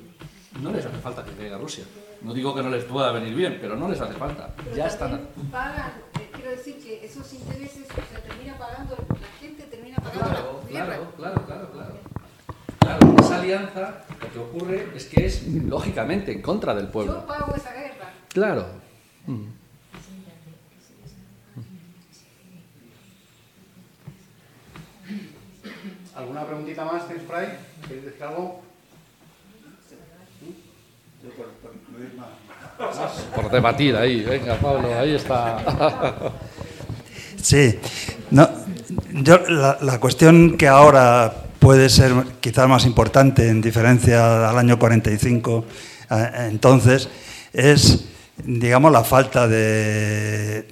[0.62, 1.84] no les hace falta que caiga Rusia.
[2.22, 4.53] No digo que no les pueda venir bien, pero no les hace falta.
[4.76, 5.28] ya están.
[5.51, 10.62] Pagan, eh, quiero decir que esos intereses se termina pagando, la gente termina pagando.
[10.70, 11.99] Claro, claro, claro, claro,
[12.80, 13.16] claro.
[13.20, 17.22] esa alianza lo que ocurre es que es lógicamente en contra del pueblo.
[17.22, 18.14] Yo pago esa guerra.
[18.30, 18.66] Claro.
[19.28, 19.45] Mm.
[26.16, 27.03] ¿Alguna preguntita más
[33.36, 35.57] Por debatir ahí, venga Pablo, ahí está.
[37.41, 37.80] Sí,
[38.32, 38.49] no,
[39.13, 45.65] yo, la, cuestión que ahora puede ser quizás más importante en diferencia al año 45,
[46.09, 47.07] eh, entonces,
[47.53, 48.05] es,
[48.43, 50.65] digamos, la falta de,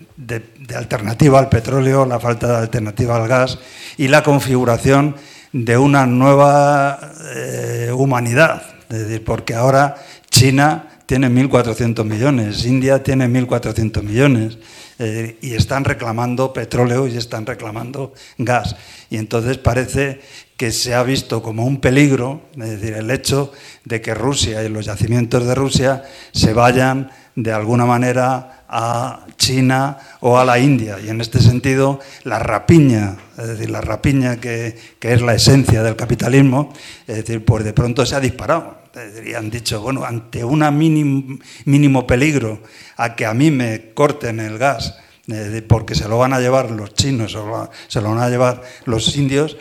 [0.76, 3.60] alternativa al petróleo, la falta de alternativa al gas
[3.98, 5.16] y la configuración
[5.52, 7.00] de una nueva
[7.36, 8.64] eh, humanidad.
[8.90, 9.96] Es decir, porque ahora
[10.34, 14.58] China tiene 1.400 millones, India tiene 1.400 millones
[14.98, 18.76] eh, y están reclamando petróleo y están reclamando gas.
[19.12, 20.22] Y entonces parece
[20.58, 23.52] que se ha visto como un peligro, es decir, el hecho
[23.86, 29.98] de que Rusia y los yacimientos de Rusia se vayan de alguna manera a China
[30.22, 30.98] o a la India.
[31.04, 35.84] Y en este sentido, la rapiña, es decir, la rapiña que, que es la esencia
[35.84, 36.72] del capitalismo,
[37.08, 38.84] es decir, pues de pronto se ha disparado
[39.36, 40.60] han dicho, bueno, ante un
[41.66, 42.62] mínimo, peligro
[42.98, 44.98] a que a mí me corten el gas,
[45.28, 48.62] eh, porque se lo van a llevar los chinos o se lo van a llevar
[48.86, 49.58] los indios,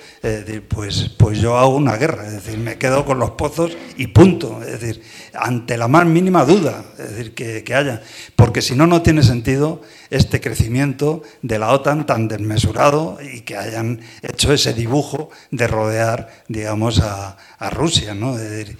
[0.68, 4.60] pues, pues yo hago una guerra, es decir, me quedo con los pozos y punto,
[4.62, 5.02] es decir,
[5.34, 8.02] ante la más mínima duda es decir, que, que haya,
[8.36, 9.80] porque si no, no tiene sentido
[10.12, 16.44] este crecimiento de la OTAN tan desmesurado y que hayan hecho ese dibujo de rodear,
[16.48, 17.36] digamos, a,
[17.70, 18.14] Rusia.
[18.14, 18.36] ¿no?
[18.38, 18.76] Eh,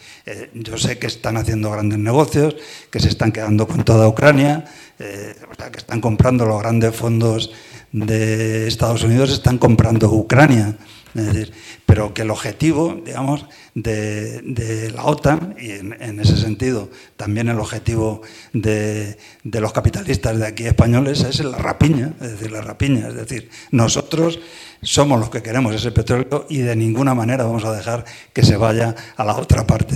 [0.54, 2.56] yo sé que están haciendo grandes negocios,
[2.90, 4.64] que se están quedando con toda Ucrania,
[4.98, 5.34] eh,
[5.70, 7.52] que están comprando los grandes fondos
[7.92, 10.76] de Estados Unidos, están comprando Ucrania.
[11.14, 11.52] Es decir,
[11.84, 13.44] pero que el objetivo, digamos,
[13.74, 20.64] de, la OTAN, y en, ese sentido también el objetivo de, los capitalistas de aquí
[20.64, 24.40] españoles es la rapiña, es decir, la rapiña, es decir, nosotros
[24.80, 28.56] somos los que queremos ese petróleo y de ninguna manera vamos a dejar que se
[28.56, 29.94] vaya a la otra parte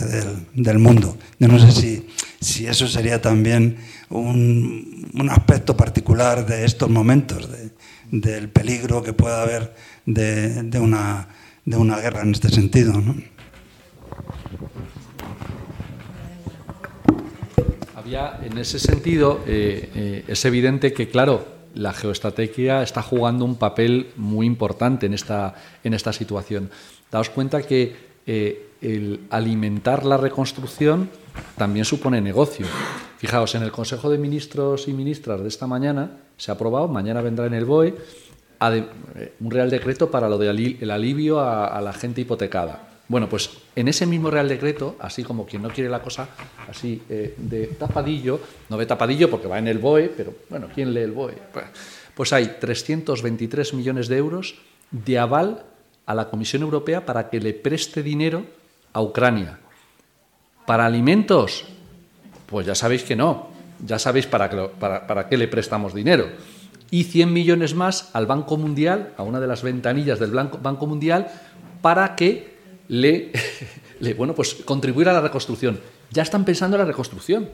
[0.55, 1.17] del, mundo.
[1.39, 2.07] Yo no sé si,
[2.41, 3.79] si eso sería también
[4.11, 7.49] un, un aspecto particular de estos momentos,
[8.11, 9.75] del peligro que pueda haber
[10.07, 11.27] de, una,
[12.01, 12.95] guerra en este sentido.
[17.95, 23.57] Había, en ese sentido, eh, eh, es evidente que, claro, la geoestrategia está jugando un
[23.57, 25.55] papel muy importante en esta,
[25.85, 26.71] en esta situación.
[27.11, 27.95] Daos cuenta que
[28.27, 31.11] eh, el alimentar la reconstrucción
[31.57, 32.67] también supone negocio.
[33.19, 37.21] Fijaos, en el Consejo de Ministros y Ministras de esta mañana se ha aprobado, mañana
[37.21, 37.95] vendrá en el BOE,
[38.61, 42.89] un real decreto para lo del alivio a, la gente hipotecada.
[43.09, 46.29] Bueno, pues en ese mismo Real Decreto, así como quien no quiere la cosa
[46.69, 50.93] así eh, de tapadillo, no ve tapadillo porque va en el BOE, pero bueno, ¿quién
[50.93, 51.35] lee el BOE?
[51.53, 51.65] Pues,
[52.15, 54.57] pues hay 323 millones de euros
[54.91, 55.63] de aval
[56.05, 58.45] a la Comisión Europea para que le preste dinero
[58.93, 59.61] a Ucrania.
[60.67, 61.65] ¿Para alimentos?
[62.47, 63.51] Pues ya sabéis que no.
[63.87, 66.29] Ya sabéis para para qué le prestamos dinero
[66.91, 71.29] y 100 millones más al Banco Mundial, a una de las ventanillas del Banco Mundial,
[71.83, 72.57] para que
[72.89, 73.33] le,
[74.17, 75.81] bueno, pues contribuir a la reconstrucción.
[76.11, 77.49] Ya están pensando en la reconstrucción.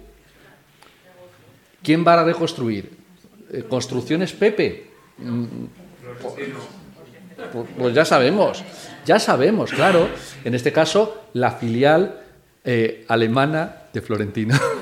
[1.83, 2.97] ¿Quién va a reconstruir?
[3.51, 4.91] Eh, ¿Construcciones Pepe?
[5.19, 5.45] Mm,
[7.53, 8.63] Pues, pues ya sabemos,
[9.05, 10.09] ya sabemos, claro.
[10.45, 12.21] En este caso, la filial
[12.65, 14.55] eh, alemana de Florentino,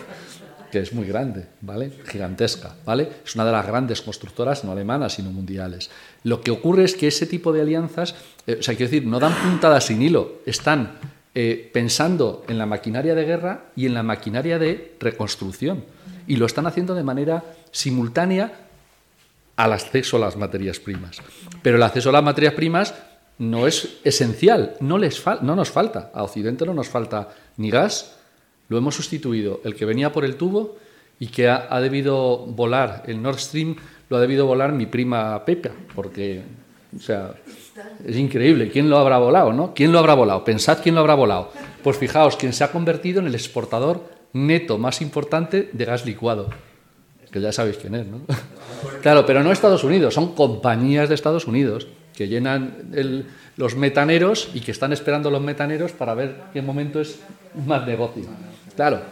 [0.70, 1.92] que es muy grande, ¿vale?
[2.06, 3.08] Gigantesca, ¿vale?
[3.24, 5.90] Es una de las grandes constructoras, no alemanas, sino mundiales.
[6.24, 8.14] Lo que ocurre es que ese tipo de alianzas,
[8.46, 10.98] eh, o sea, quiero decir, no dan puntadas sin hilo, están
[11.34, 15.84] eh, pensando en la maquinaria de guerra y en la maquinaria de reconstrucción.
[16.26, 18.52] Y lo están haciendo de manera simultánea
[19.56, 21.18] al acceso a las materias primas.
[21.62, 22.94] Pero el acceso a las materias primas
[23.38, 26.10] no es esencial, no, les no nos falta.
[26.14, 28.16] A Occidente no nos falta ni gas,
[28.70, 29.60] lo hemos sustituido.
[29.64, 30.76] El que venía por el tubo
[31.18, 33.76] y que ha, debido volar, el Nord Stream
[34.08, 36.40] lo ha debido volar mi prima Pepa, porque,
[36.96, 37.34] o sea,
[38.06, 38.70] es increíble.
[38.70, 39.74] ¿Quién lo habrá volado, no?
[39.74, 40.44] ¿Quién lo habrá volado?
[40.44, 41.52] Pensad quién lo habrá volado.
[41.82, 46.48] Pues fijaos, quien se ha convertido en el exportador neto más importante de gas licuado.
[47.30, 48.20] Que ya sabéis quién es, ¿no?
[49.02, 52.76] Claro, pero no Estados Unidos, son compañías de Estados Unidos que llenan
[53.56, 57.18] los metaneros y que están esperando los metaneros para ver qué momento es
[57.66, 58.24] más negocio.
[58.74, 59.02] Claro,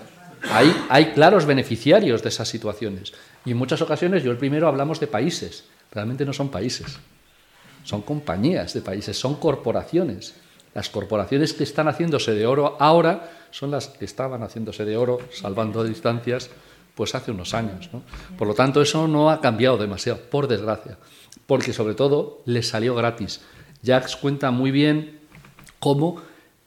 [0.50, 3.12] hay, claros beneficiarios de esas situaciones.
[3.44, 6.98] Y en muchas ocasiones, yo el primero hablamos de países, realmente no son países,
[7.84, 10.34] son compañías de países, son corporaciones.
[10.74, 15.18] Las corporaciones que están haciéndose de oro ahora son las que estaban haciéndose de oro,
[15.32, 16.50] salvando distancias,
[16.94, 17.88] pues hace unos años.
[17.92, 18.02] ¿no?
[18.36, 20.98] Por lo tanto, eso no ha cambiado demasiado, por desgracia,
[21.46, 23.40] porque sobre todo les salió gratis.
[23.82, 25.20] Jacques cuenta muy bien
[25.78, 26.20] cómo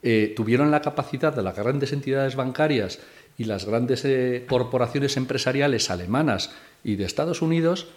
[0.03, 2.99] eh, tuvieron la capacidad de las grandes entidades bancarias
[3.37, 6.51] y las grandes eh, corporaciones empresariales alemanas
[6.83, 7.87] y de Estados Unidos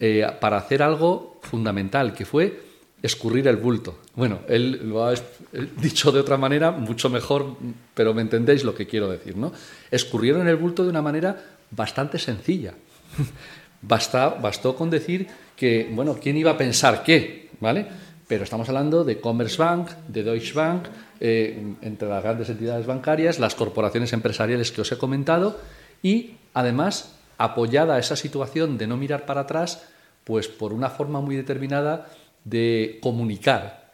[0.00, 2.60] eh, para hacer algo fundamental, que fue
[3.02, 3.98] escurrir el bulto.
[4.14, 5.14] Bueno, él lo ha
[5.80, 7.56] dicho de otra manera, mucho mejor,
[7.94, 9.52] pero me entendéis lo que quiero decir, ¿no?
[9.90, 11.36] Escurrieron el bulto de una manera
[11.70, 12.74] bastante sencilla.
[13.82, 17.50] Basta, bastó con decir que, bueno, ¿quién iba a pensar qué?
[17.60, 17.86] ¿Vale?
[18.28, 20.86] Pero estamos hablando de Commerzbank, de Deutsche Bank,
[21.20, 25.60] eh, entre las grandes entidades bancarias, las corporaciones empresariales que os he comentado,
[26.02, 29.86] y además, apoyada esa situación de no mirar para atrás,
[30.24, 32.08] pues por una forma muy determinada
[32.44, 33.92] de comunicar.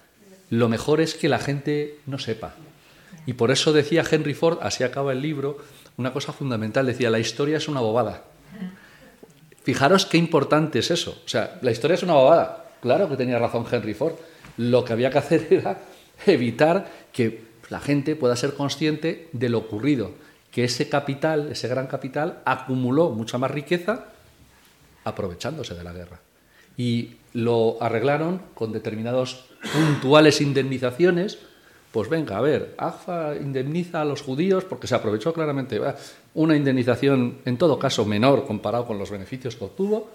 [0.48, 2.54] Lo mejor es que la gente no sepa.
[3.26, 5.58] Y por eso decía Henry Ford, así acaba el libro,
[5.96, 8.24] una cosa fundamental, decía, la historia es una bobada.
[9.62, 11.22] Fijaros qué importante es eso.
[11.24, 12.61] O sea, la historia es una bobada.
[12.82, 14.14] Claro que tenía razón Henry Ford.
[14.56, 15.78] Lo que había que hacer era
[16.26, 20.10] evitar que la gente pueda ser consciente de lo ocurrido,
[20.50, 24.06] que ese capital, ese gran capital, acumuló mucha más riqueza
[25.04, 26.20] aprovechándose de la guerra.
[26.76, 31.38] Y lo arreglaron con determinados puntuales indemnizaciones.
[31.92, 35.80] Pues venga, a ver, AFA indemniza a los judíos porque se aprovechó claramente
[36.34, 40.10] una indemnización, en todo caso, menor comparado con los beneficios que obtuvo,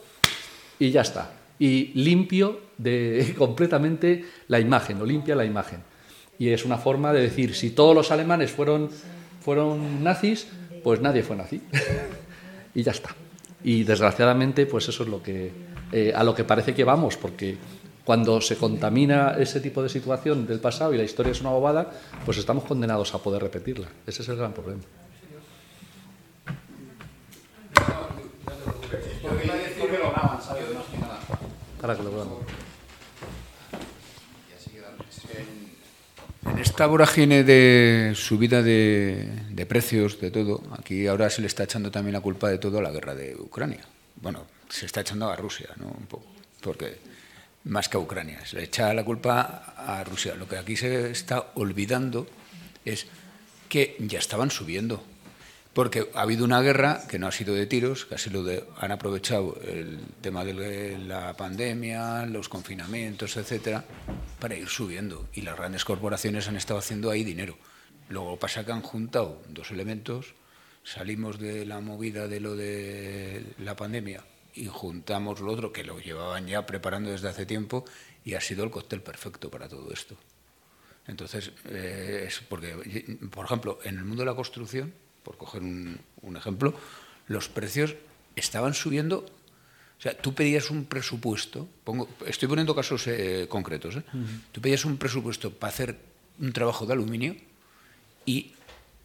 [0.80, 1.32] y ya está.
[1.60, 5.82] Y limpio de, completamente la imagen, o limpia la imagen.
[6.40, 8.90] Y es una forma de decir, si todos los alemanes fueron,
[9.42, 10.48] fueron nazis,
[10.84, 11.62] pues nadie fue nazi.
[12.76, 13.16] y ya está.
[13.64, 15.52] Y desgraciadamente, pues eso es lo que,
[15.92, 17.58] eh, a lo que parece que vamos, porque
[18.08, 21.92] cuando se contamina ese tipo de situación del pasado y la historia es una bobada,
[22.24, 23.90] pues estamos condenados a poder repetirla.
[24.06, 24.84] Ese es el gran problema.
[36.46, 41.64] En esta vorágine de subida de, de precios, de todo, aquí ahora se le está
[41.64, 43.82] echando también la culpa de todo a la guerra de Ucrania.
[44.16, 45.88] Bueno, se está echando a Rusia, ¿no?
[45.88, 46.26] Un poco,
[46.62, 46.98] porque
[47.66, 50.36] más que a Ucrania, se le echa la culpa a Rusia.
[50.36, 52.28] Lo que aquí se está olvidando
[52.86, 53.08] es
[53.70, 55.04] que ya estaban subiendo.
[55.78, 58.64] Porque ha habido una guerra que no ha sido de tiros, que ha sido de,
[58.80, 63.86] han aprovechado el tema de la pandemia, los confinamientos, etcétera,
[64.40, 65.30] para ir subiendo.
[65.34, 67.60] Y las grandes corporaciones han estado haciendo ahí dinero.
[68.10, 70.34] Luego pasa que han juntado dos elementos,
[70.84, 74.24] salimos de la movida de lo de la pandemia
[74.56, 77.86] y juntamos lo otro que lo llevaban ya preparando desde hace tiempo
[78.26, 80.18] y ha sido el cóctel perfecto para todo esto.
[81.06, 84.92] Entonces, eh, es porque, por ejemplo, en el mundo de la construcción,
[85.28, 86.74] por coger un, un, ejemplo,
[87.28, 87.96] los precios
[88.38, 89.26] estaban subiendo.
[90.00, 94.04] O sea, tú pedías un presupuesto, pongo, estoy poniendo casos eh, concretos, ¿eh?
[94.14, 94.42] Uh -huh.
[94.54, 95.98] tú pedías un presupuesto para hacer
[96.40, 97.36] un trabajo de aluminio
[98.26, 98.54] y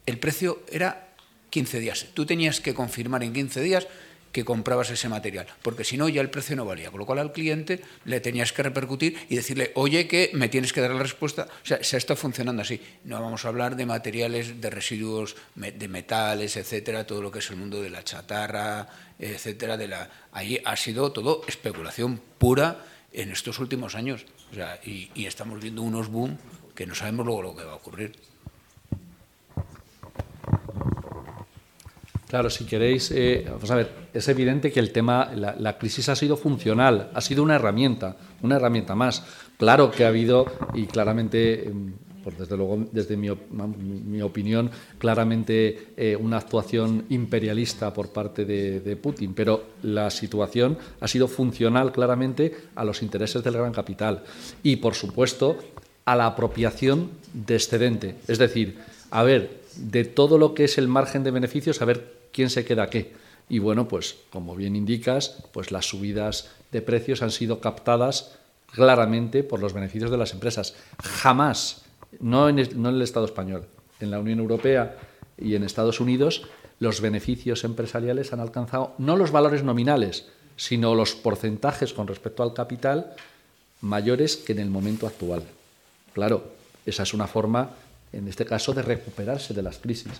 [0.05, 1.09] el precio era
[1.49, 2.07] 15 días.
[2.13, 3.87] Tú tenías que confirmar en 15 días
[4.33, 6.89] que comprabas ese material, porque si no ya el precio no valía.
[6.89, 10.73] Con lo cual al cliente le tenías que repercutir y decirle, oye, que me tienes
[10.73, 11.47] que dar la respuesta.
[11.63, 12.81] O sea, se está funcionando así.
[13.05, 17.49] No vamos a hablar de materiales, de residuos, de metales, etcétera, todo lo que es
[17.51, 18.89] el mundo de la chatarra,
[19.19, 19.77] etcétera.
[19.77, 20.09] De la...
[20.31, 24.25] Allí ha sido todo especulación pura en estos últimos años.
[24.51, 26.39] O sea, y, y estamos viendo unos boom
[26.73, 28.32] que no sabemos luego lo que va a ocurrir.
[32.33, 36.15] Claro, si queréis, eh, vamos a ver, es evidente que el tema, la, crisis ha
[36.15, 39.23] sido funcional, ha sido una herramienta, una herramienta más.
[39.55, 41.71] Claro que ha habido, y claramente,
[42.23, 48.79] pues desde luego, desde mi, mi opinión, claramente eh, una actuación imperialista por parte de,
[48.79, 54.23] de, Putin, pero la situación ha sido funcional claramente a los intereses del gran capital
[54.63, 55.59] y, por supuesto,
[56.05, 58.15] a la apropiación de excedente.
[58.27, 58.79] Es decir,
[59.11, 62.65] a ver, de todo lo que es el margen de beneficios, a ver quién se
[62.65, 63.13] queda qué.
[63.47, 68.35] Y bueno, pues como bien indicas, pues las subidas de precios han sido captadas
[68.71, 70.75] claramente por los beneficios de las empresas.
[71.01, 71.83] Jamás,
[72.19, 73.65] no en, el, no en el Estado español,
[73.99, 74.97] en la Unión Europea
[75.37, 76.47] y en Estados Unidos,
[76.79, 80.27] los beneficios empresariales han alcanzado no los valores nominales,
[80.57, 83.13] sino los porcentajes con respecto al capital
[83.81, 85.43] mayores que en el momento actual.
[86.13, 86.43] Claro,
[86.85, 87.71] esa es una forma,
[88.11, 90.13] en este caso, de recuperarse de las crisis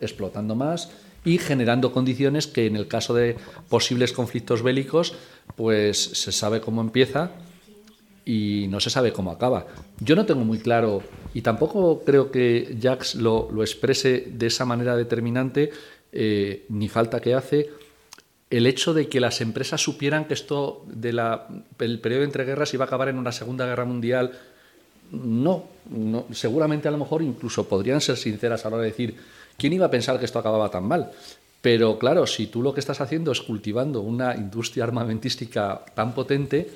[0.00, 0.90] explotando más
[1.24, 3.36] y generando condiciones que en el caso de
[3.68, 5.14] posibles conflictos bélicos
[5.56, 7.32] pues se sabe cómo empieza
[8.24, 9.66] y no se sabe cómo acaba.
[9.98, 11.02] Yo no tengo muy claro
[11.34, 15.70] y tampoco creo que Jax lo, lo exprese de esa manera determinante,
[16.12, 17.70] eh, ni falta que hace,
[18.50, 22.88] el hecho de que las empresas supieran que esto del periodo entre guerras iba a
[22.88, 24.32] acabar en una Segunda Guerra Mundial.
[25.12, 29.16] No, no, seguramente a lo mejor incluso podrían ser sinceras a la hora de decir,
[29.60, 31.12] ¿Quién iba a pensar que esto acababa tan mal?
[31.60, 36.70] Pero claro, si tú lo que estás haciendo es cultivando una industria armamentística tan potente,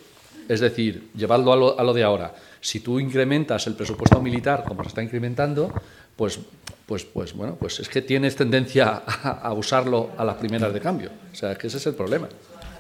[0.47, 4.65] es decir, llevarlo a lo, a lo de ahora, si tú incrementas el presupuesto militar
[4.69, 5.73] como se está incrementando,
[6.15, 6.39] pues,
[6.85, 10.81] pues, pues, bueno, pues es que tienes tendencia a, a usarlo a las primeras de
[10.81, 11.09] cambio.
[11.33, 12.29] O sea, que ese es el problema.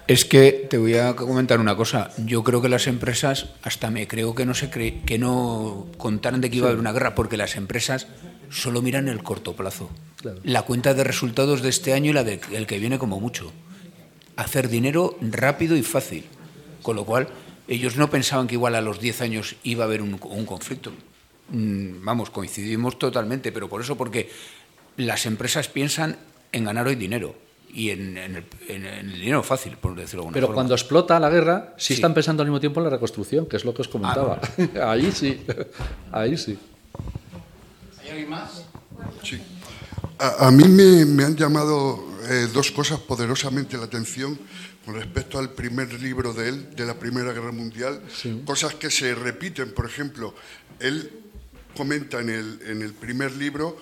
[0.06, 2.10] Es que te voy a comentar una cosa.
[2.18, 6.42] Yo creo que las empresas, hasta me creo que no se cree, que no contaran
[6.42, 8.06] de que iba a haber una guerra, porque las empresas
[8.50, 9.88] solo miran el corto plazo.
[10.20, 10.40] Claro.
[10.44, 13.50] La cuenta de resultados de este año y la del de, que viene como mucho.
[14.36, 16.24] Hacer dinero rápido y fácil.
[16.82, 17.28] Con lo cual,
[17.66, 20.92] ellos no pensaban que igual a los 10 años iba a haber un, un conflicto.
[21.48, 24.30] Mm, vamos, coincidimos totalmente, pero por eso, porque
[24.98, 26.18] las empresas piensan
[26.52, 27.43] en ganar hoy dinero
[27.74, 30.54] y en, en, el, en, el, dinero fácil, por decirlo de alguna Pero forma.
[30.54, 33.56] cuando explota la guerra, sí, sí, están pensando al mismo tiempo en la reconstrucción, que
[33.56, 34.38] es lo que os comentaba.
[34.40, 34.82] Ah, no.
[34.90, 35.44] Ahí sí,
[36.12, 36.56] ahí sí.
[38.00, 38.64] ¿Hay alguien más?
[39.22, 39.40] Sí.
[40.18, 44.38] A, a mí me, me, han llamado eh, dos cosas poderosamente la atención
[44.84, 48.42] con respecto al primer libro de él, de la Primera Guerra Mundial, sí.
[48.46, 49.72] cosas que se repiten.
[49.72, 50.34] Por ejemplo,
[50.78, 51.10] él
[51.76, 53.76] comenta en el, en el primer libro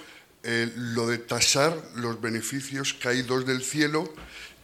[0.45, 4.13] eh, lo de tasar los beneficios caídos del cielo,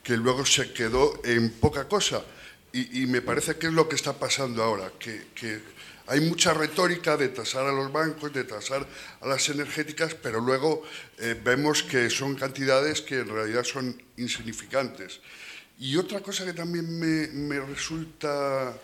[0.03, 2.25] que luego se quedó en poca cosa.
[2.73, 5.63] Y, me parece que es lo que está pasando ahora, que,
[6.07, 8.87] hay mucha retórica de tasar a los bancos, de tasar
[9.21, 10.83] a las energéticas, pero luego
[11.19, 15.21] eh, vemos que son cantidades que en realidad son insignificantes.
[15.79, 18.75] Y otra cosa que también me, me resulta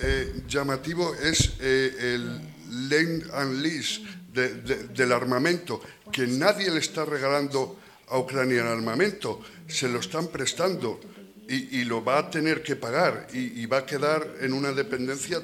[0.00, 2.40] eh, llamativo es el
[2.88, 4.02] lend and lease
[4.36, 5.80] de, de, del armamento,
[6.12, 11.00] que nadie le está regalando a Ucrania el armamento, se lo están prestando
[11.48, 14.72] y, y lo va a tener que pagar y, y, va a quedar en una
[14.72, 15.40] dependencia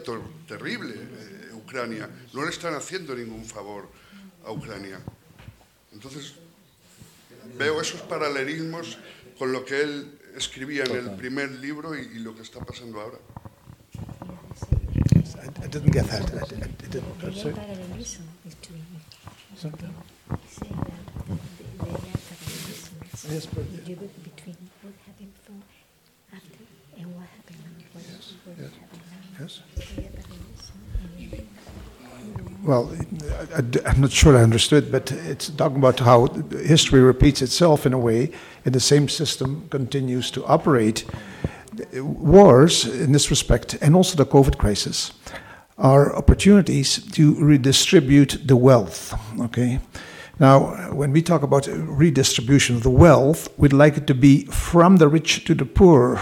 [0.46, 2.08] terrible eh, Ucrania.
[2.34, 3.88] No le están haciendo ningún favor
[4.44, 5.00] a Ucrania.
[5.92, 6.34] Entonces,
[7.56, 8.98] veo esos paralelismos
[9.38, 13.00] con lo que él escribía en el primer libro y, y lo que está pasando
[13.00, 13.18] ahora.
[15.62, 16.22] I didn't get that.
[16.22, 16.44] I
[16.90, 17.02] didn't,
[23.30, 23.94] Yes, but, yeah.
[24.24, 25.62] between what happened before,
[26.34, 26.58] after,
[26.98, 27.70] and what happened now.
[27.92, 28.04] What
[29.38, 29.60] yes.
[29.78, 30.72] yes.
[32.64, 32.90] Well,
[33.54, 37.92] I, am not sure I understood, but it's talking about how history repeats itself in
[37.92, 38.32] a way,
[38.64, 41.04] and the same system continues to operate.
[41.96, 45.12] Uh, wars, in this respect, and also the COVID crisis,
[45.78, 49.14] are opportunities to redistribute the wealth.
[49.40, 49.80] Okay,
[50.38, 54.96] now when we talk about redistribution of the wealth, we'd like it to be from
[54.96, 56.20] the rich to the poor.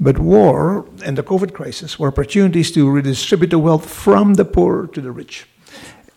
[0.00, 4.86] But war and the COVID crisis were opportunities to redistribute the wealth from the poor
[4.86, 5.46] to the rich.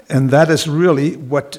[0.07, 1.57] And that is really what,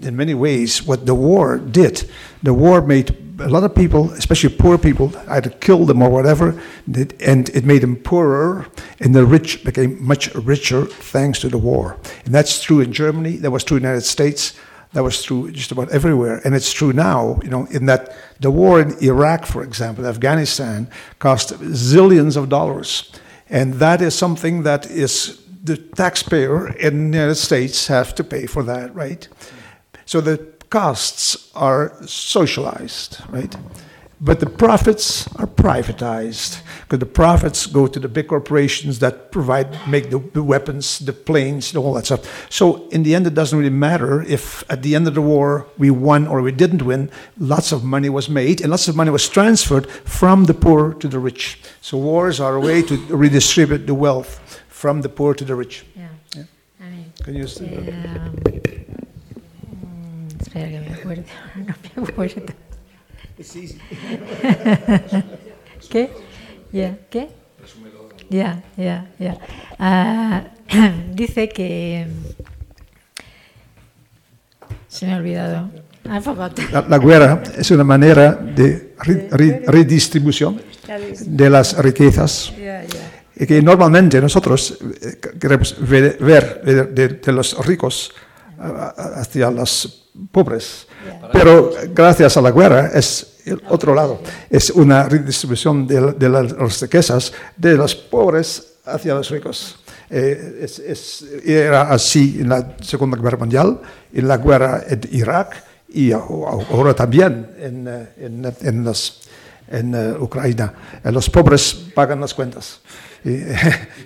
[0.00, 2.08] in many ways, what the war did.
[2.42, 6.60] The war made a lot of people, especially poor people, either killed them or whatever,
[6.86, 8.66] and it made them poorer,
[9.00, 11.98] and the rich became much richer thanks to the war.
[12.24, 14.54] And that's true in Germany, that was true in the United States,
[14.92, 16.40] that was true just about everywhere.
[16.44, 20.88] And it's true now, you know, in that the war in Iraq, for example, Afghanistan,
[21.18, 23.10] cost zillions of dollars.
[23.50, 28.46] And that is something that is the taxpayer in the United States have to pay
[28.46, 29.26] for that, right?
[30.06, 33.54] So the costs are socialized, right?
[34.20, 39.76] But the profits are privatized because the profits go to the big corporations that provide,
[39.86, 42.50] make the, the weapons, the planes, all that stuff.
[42.50, 45.66] So in the end, it doesn't really matter if at the end of the war
[45.76, 47.10] we won or we didn't win.
[47.38, 51.08] Lots of money was made and lots of money was transferred from the poor to
[51.08, 51.58] the rich.
[51.80, 55.84] So wars are a way to redistribute the wealth from the poor to the rich.
[55.94, 56.02] Ya.
[56.34, 56.44] Yeah.
[56.80, 58.83] A ver, Can you eh, mm,
[60.54, 61.22] espera que me acuerdo.
[61.96, 62.42] No me acuerdo.
[65.90, 66.10] ¿Qué?
[66.72, 67.28] Ya, ¿Qué?
[68.30, 69.36] Ya, ya, ya.
[69.78, 70.44] Ah,
[71.14, 72.06] dice que.
[74.88, 75.70] Se me ha olvidado.
[76.04, 76.58] I forgot.
[76.70, 80.60] La, la guerra es una manera de re- re- redistribución
[81.26, 82.52] de las riquezas
[83.36, 88.12] y que normalmente nosotros eh, queremos ver, ver de, de- de los ricos
[88.58, 90.86] a- a- hacia los pobres.
[91.32, 96.80] Pero gracias a la guerra es el otro lado, es una redistribución de, de las
[96.80, 99.76] riquezas de los pobres hacia los ricos.
[100.10, 103.80] Eh, es- es- era así en la Segunda Guerra Mundial,
[104.12, 109.22] en la guerra en Irak y ahora también en, eh, en, en los-
[109.68, 110.72] en, eh, Ucrania.
[111.02, 112.80] Eh, Los pobres pagan las cuentas.
[113.24, 113.42] Y, Y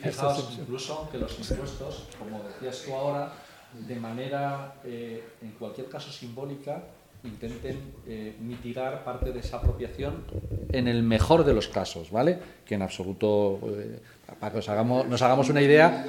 [0.04, 3.32] fijaos incluso que los impuestos, como decías tú ahora,
[3.86, 6.82] de manera, eh, en cualquier caso simbólica,
[7.24, 10.24] intenten eh, mitigar parte de esa apropiación
[10.70, 12.38] en el mejor de los casos, ¿vale?
[12.64, 14.00] Que en absoluto, eh,
[14.38, 16.06] para que os hagamos, nos hagamos una idea,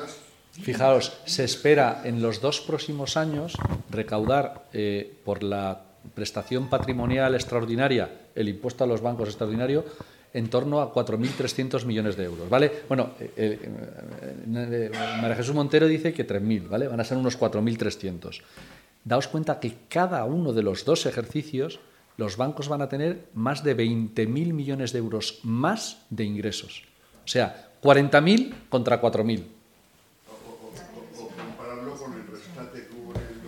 [0.52, 3.56] fijaos, se espera en los dos próximos años
[3.90, 4.66] recaudar
[5.24, 5.82] por la
[6.14, 9.86] prestación patrimonial extraordinaria, el impuesto a los bancos extraordinario,
[10.34, 12.72] en torno a 4.300 millones de euros, ¿vale?
[12.88, 13.60] Bueno, eh, eh,
[14.56, 14.92] eh,
[15.22, 16.88] María Jesús Montero dice que 3.000, ¿vale?
[16.88, 18.42] Van a ser unos 4.300.
[19.04, 21.80] Daos cuenta que cada uno de los dos ejercicios
[22.18, 26.84] los bancos van a tener más de 20.000 millones de euros más de ingresos.
[27.24, 29.44] O sea, 40.000 contra 4.000.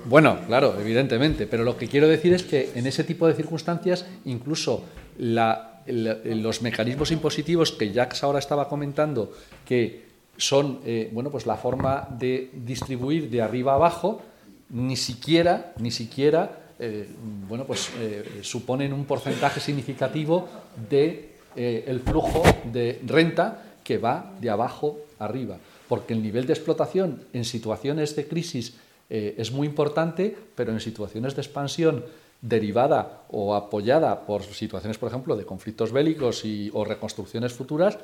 [0.05, 4.05] Bueno, claro, evidentemente, pero lo que quiero decir es que en ese tipo de circunstancias,
[4.25, 4.83] incluso
[5.17, 9.33] la- los mecanismos impositivos que Jacques ahora estaba comentando,
[9.65, 10.05] que
[10.37, 14.21] son eh, bueno, pues la forma de distribuir de arriba abajo,
[14.69, 17.07] ni siquiera, ni siquiera eh,
[17.47, 20.49] bueno, pues, eh, suponen un porcentaje significativo
[20.89, 22.41] de eh, el flujo
[22.73, 28.27] de renta que va de abajo arriba, porque el nivel de explotación en situaciones de
[28.27, 28.73] crisis
[29.09, 32.05] es muy importante, pero en situaciones de expansión
[32.41, 37.97] derivada o apoyada por situaciones, por ejemplo, de conflictos bélicos y, o reconstrucciones futuras,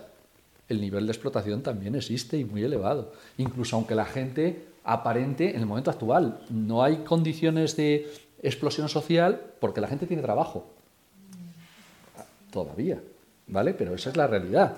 [0.69, 3.13] el nivel de explotación también existe y muy elevado.
[3.37, 8.11] Incluso aunque la gente aparente en el momento actual, no hay condiciones de
[8.41, 10.65] explosión social porque la gente tiene trabajo.
[12.51, 13.01] Todavía,
[13.47, 13.73] ¿vale?
[13.73, 14.77] Pero esa es la realidad.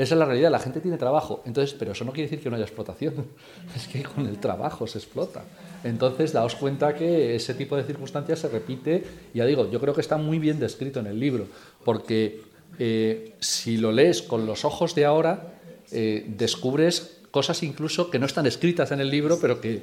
[0.00, 1.42] Esa es la realidad, la gente tiene trabajo.
[1.44, 3.14] Entonces, pero eso no quiere decir que no haya explotación.
[3.76, 5.44] Es que con el trabajo se explota.
[5.84, 9.04] Entonces, daos cuenta que ese tipo de circunstancias se repite.
[9.34, 11.46] Ya digo, yo creo que está muy bien descrito en el libro,
[11.84, 12.40] porque
[12.78, 15.52] eh, si lo lees con los ojos de ahora,
[15.92, 19.82] eh, descubres cosas incluso que no están escritas en el libro, pero que,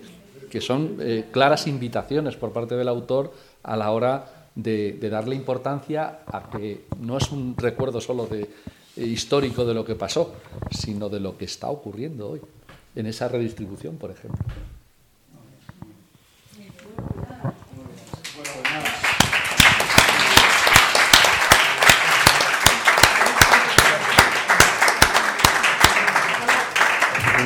[0.49, 6.22] que son eh, claras invitaciones por parte del autor a la hora de, darle importancia
[6.26, 8.49] a que no es un recuerdo solo de,
[8.98, 10.34] histórico de lo que pasó,
[10.72, 12.41] sino de lo que está ocurriendo hoy,
[12.95, 14.44] en esa redistribución, por ejemplo.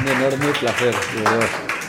[0.02, 1.81] Un enorme placer, de.